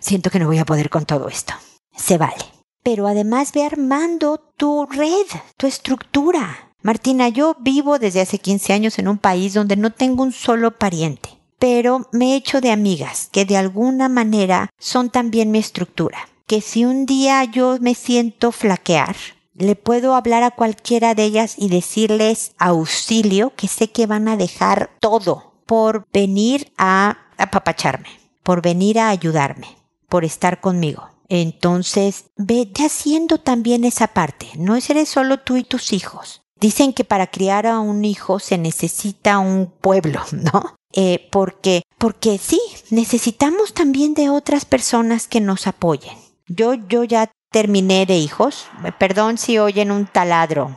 siento 0.00 0.28
que 0.28 0.38
no 0.38 0.46
voy 0.46 0.58
a 0.58 0.66
poder 0.66 0.90
con 0.90 1.06
todo 1.06 1.28
esto. 1.28 1.54
Se 1.96 2.18
vale. 2.18 2.44
Pero 2.82 3.08
además 3.08 3.52
ve 3.52 3.64
armando 3.64 4.52
tu 4.58 4.84
red, 4.84 5.26
tu 5.56 5.66
estructura. 5.66 6.74
Martina, 6.82 7.30
yo 7.30 7.56
vivo 7.58 7.98
desde 7.98 8.20
hace 8.20 8.38
15 8.38 8.74
años 8.74 8.98
en 8.98 9.08
un 9.08 9.16
país 9.16 9.54
donde 9.54 9.76
no 9.76 9.90
tengo 9.90 10.22
un 10.22 10.32
solo 10.32 10.76
pariente, 10.76 11.30
pero 11.58 12.06
me 12.12 12.32
he 12.32 12.36
hecho 12.36 12.60
de 12.60 12.70
amigas 12.70 13.30
que 13.32 13.46
de 13.46 13.56
alguna 13.56 14.10
manera 14.10 14.68
son 14.78 15.08
también 15.08 15.50
mi 15.50 15.58
estructura. 15.58 16.18
Que 16.46 16.60
si 16.60 16.84
un 16.84 17.06
día 17.06 17.44
yo 17.44 17.78
me 17.80 17.94
siento 17.94 18.52
flaquear, 18.52 19.16
le 19.54 19.74
puedo 19.74 20.14
hablar 20.14 20.42
a 20.42 20.50
cualquiera 20.50 21.14
de 21.14 21.24
ellas 21.24 21.54
y 21.56 21.70
decirles 21.70 22.52
auxilio, 22.58 23.54
que 23.56 23.68
sé 23.68 23.90
que 23.90 24.06
van 24.06 24.28
a 24.28 24.36
dejar 24.36 24.90
todo 25.00 25.54
por 25.64 26.06
venir 26.12 26.72
a 26.78 27.24
apapacharme, 27.38 28.08
por 28.42 28.62
venir 28.62 28.98
a 28.98 29.08
ayudarme, 29.08 29.68
por 30.08 30.24
estar 30.24 30.60
conmigo. 30.60 31.08
Entonces, 31.28 32.26
vete 32.36 32.86
haciendo 32.86 33.38
también 33.38 33.84
esa 33.84 34.08
parte. 34.08 34.48
No 34.56 34.76
eres 34.76 35.08
solo 35.08 35.38
tú 35.38 35.56
y 35.56 35.64
tus 35.64 35.92
hijos. 35.92 36.42
Dicen 36.60 36.92
que 36.92 37.04
para 37.04 37.28
criar 37.28 37.66
a 37.66 37.78
un 37.78 38.04
hijo 38.04 38.38
se 38.38 38.58
necesita 38.58 39.38
un 39.38 39.66
pueblo, 39.80 40.20
¿no? 40.32 40.76
Eh, 40.92 41.28
porque, 41.30 41.82
porque 41.98 42.38
sí, 42.38 42.60
necesitamos 42.90 43.74
también 43.74 44.14
de 44.14 44.30
otras 44.30 44.64
personas 44.64 45.28
que 45.28 45.40
nos 45.40 45.66
apoyen. 45.66 46.16
Yo, 46.46 46.74
yo 46.74 47.04
ya 47.04 47.30
terminé 47.50 48.06
de 48.06 48.16
hijos. 48.16 48.66
Perdón 48.98 49.38
si 49.38 49.58
oyen 49.58 49.90
un 49.90 50.06
taladro 50.06 50.76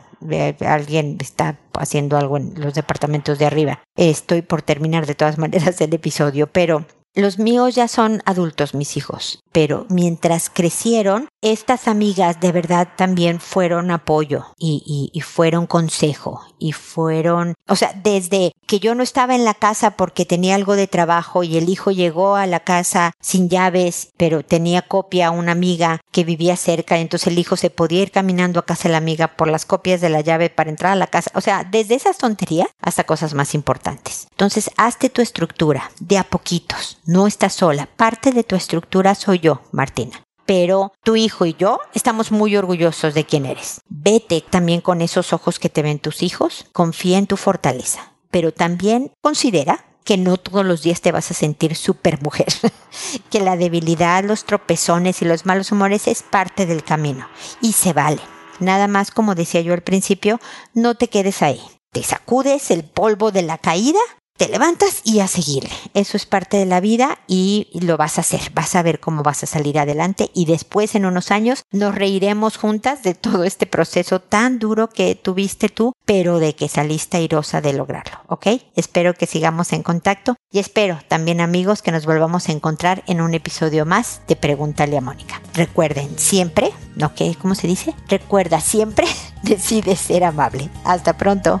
alguien 0.66 1.18
está 1.20 1.58
haciendo 1.74 2.16
algo 2.16 2.36
en 2.36 2.54
los 2.56 2.74
departamentos 2.74 3.38
de 3.38 3.46
arriba. 3.46 3.80
Estoy 3.96 4.42
por 4.42 4.62
terminar 4.62 5.06
de 5.06 5.14
todas 5.14 5.38
maneras 5.44 5.80
el 5.80 5.94
episodio, 5.94 6.46
pero 6.46 6.84
los 7.14 7.38
míos 7.38 7.74
ya 7.74 7.88
son 7.88 8.22
adultos, 8.24 8.74
mis 8.74 8.96
hijos, 8.96 9.40
pero 9.52 9.86
mientras 9.90 10.48
crecieron, 10.48 11.28
estas 11.42 11.88
amigas 11.88 12.40
de 12.40 12.52
verdad 12.52 12.88
también 12.96 13.40
fueron 13.40 13.90
apoyo 13.90 14.46
y, 14.58 15.10
fueron 15.24 15.66
consejo 15.66 16.42
y 16.58 16.72
fueron, 16.72 17.54
o 17.68 17.76
sea, 17.76 17.92
desde 18.02 18.52
que 18.66 18.80
yo 18.80 18.94
no 18.94 19.02
estaba 19.02 19.34
en 19.34 19.44
la 19.44 19.54
casa 19.54 19.92
porque 19.92 20.24
tenía 20.24 20.54
algo 20.54 20.76
de 20.76 20.86
trabajo 20.86 21.42
y 21.42 21.56
el 21.56 21.68
hijo 21.68 21.90
llegó 21.90 22.36
a 22.36 22.46
la 22.46 22.60
casa 22.60 23.12
sin 23.20 23.48
llaves, 23.48 24.10
pero 24.16 24.44
tenía 24.44 24.82
copia 24.82 25.28
a 25.28 25.30
una 25.30 25.52
amiga 25.52 26.00
que 26.10 26.24
vivía 26.24 26.56
cerca, 26.56 26.98
entonces 26.98 27.28
el 27.28 27.38
hijo 27.38 27.56
se 27.56 27.70
podía 27.70 28.02
ir 28.02 28.10
caminando 28.10 28.60
a 28.60 28.66
casa 28.66 28.84
de 28.84 28.92
la 28.92 28.98
amiga 28.98 29.28
por 29.36 29.48
las 29.48 29.66
copias 29.66 30.00
de 30.00 30.08
la 30.08 30.20
llave 30.20 30.50
para 30.50 30.70
entrar 30.70 30.92
a 30.92 30.96
la 30.96 31.06
casa, 31.06 31.30
o 31.34 31.40
sea, 31.40 31.64
desde 31.64 31.94
esas 31.94 32.18
tonterías 32.18 32.68
hasta 32.80 33.04
cosas 33.04 33.34
más 33.34 33.54
importantes. 33.54 34.26
Entonces, 34.30 34.70
hazte 34.76 35.10
tu 35.10 35.22
estructura 35.22 35.90
de 36.00 36.18
a 36.18 36.24
poquitos 36.24 36.98
no 37.04 37.26
estás 37.26 37.54
sola. 37.54 37.88
Parte 37.96 38.32
de 38.32 38.44
tu 38.44 38.56
estructura 38.56 39.14
soy 39.14 39.40
yo, 39.40 39.62
Martina. 39.72 40.22
Pero 40.54 40.92
tu 41.02 41.16
hijo 41.16 41.46
y 41.46 41.54
yo 41.54 41.80
estamos 41.94 42.30
muy 42.30 42.58
orgullosos 42.58 43.14
de 43.14 43.24
quién 43.24 43.46
eres. 43.46 43.80
Vete 43.88 44.42
también 44.42 44.82
con 44.82 45.00
esos 45.00 45.32
ojos 45.32 45.58
que 45.58 45.70
te 45.70 45.80
ven 45.80 45.98
tus 45.98 46.22
hijos. 46.22 46.66
Confía 46.72 47.16
en 47.16 47.26
tu 47.26 47.38
fortaleza. 47.38 48.12
Pero 48.30 48.52
también 48.52 49.12
considera 49.22 49.86
que 50.04 50.18
no 50.18 50.36
todos 50.36 50.66
los 50.66 50.82
días 50.82 51.00
te 51.00 51.10
vas 51.10 51.30
a 51.30 51.34
sentir 51.34 51.74
super 51.74 52.20
mujer. 52.20 52.48
que 53.30 53.40
la 53.40 53.56
debilidad, 53.56 54.24
los 54.24 54.44
tropezones 54.44 55.22
y 55.22 55.24
los 55.24 55.46
malos 55.46 55.72
humores 55.72 56.06
es 56.06 56.22
parte 56.22 56.66
del 56.66 56.84
camino. 56.84 57.26
Y 57.62 57.72
se 57.72 57.94
vale. 57.94 58.20
Nada 58.60 58.88
más, 58.88 59.10
como 59.10 59.34
decía 59.34 59.62
yo 59.62 59.72
al 59.72 59.82
principio, 59.82 60.38
no 60.74 60.96
te 60.96 61.08
quedes 61.08 61.40
ahí. 61.40 61.62
Te 61.92 62.02
sacudes 62.02 62.70
el 62.70 62.84
polvo 62.84 63.32
de 63.32 63.40
la 63.40 63.56
caída 63.56 64.00
te 64.42 64.48
levantas 64.48 65.02
y 65.04 65.20
a 65.20 65.28
seguirle. 65.28 65.70
Eso 65.94 66.16
es 66.16 66.26
parte 66.26 66.56
de 66.56 66.66
la 66.66 66.80
vida 66.80 67.20
y 67.28 67.68
lo 67.80 67.96
vas 67.96 68.18
a 68.18 68.22
hacer. 68.22 68.40
Vas 68.52 68.74
a 68.74 68.82
ver 68.82 68.98
cómo 68.98 69.22
vas 69.22 69.44
a 69.44 69.46
salir 69.46 69.78
adelante 69.78 70.32
y 70.34 70.46
después 70.46 70.96
en 70.96 71.06
unos 71.06 71.30
años 71.30 71.62
nos 71.70 71.94
reiremos 71.94 72.56
juntas 72.56 73.04
de 73.04 73.14
todo 73.14 73.44
este 73.44 73.66
proceso 73.66 74.18
tan 74.18 74.58
duro 74.58 74.88
que 74.88 75.14
tuviste 75.14 75.68
tú, 75.68 75.92
pero 76.04 76.40
de 76.40 76.56
que 76.56 76.68
saliste 76.68 77.18
airosa 77.18 77.60
de 77.60 77.72
lograrlo, 77.72 78.18
¿ok? 78.26 78.48
Espero 78.74 79.14
que 79.14 79.26
sigamos 79.26 79.72
en 79.72 79.84
contacto 79.84 80.34
y 80.50 80.58
espero 80.58 80.98
también 81.06 81.40
amigos 81.40 81.80
que 81.80 81.92
nos 81.92 82.04
volvamos 82.04 82.48
a 82.48 82.52
encontrar 82.52 83.04
en 83.06 83.20
un 83.20 83.34
episodio 83.34 83.86
más 83.86 84.22
de 84.26 84.34
Pregúntale 84.34 84.98
a 84.98 85.02
Mónica. 85.02 85.40
Recuerden 85.54 86.18
siempre. 86.18 86.72
¿Qué? 87.14 87.36
¿Cómo 87.40 87.54
se 87.54 87.68
dice? 87.68 87.94
Recuerda 88.08 88.60
siempre, 88.60 89.06
decide 89.44 89.94
ser 89.94 90.24
amable. 90.24 90.68
Hasta 90.84 91.16
pronto. 91.16 91.60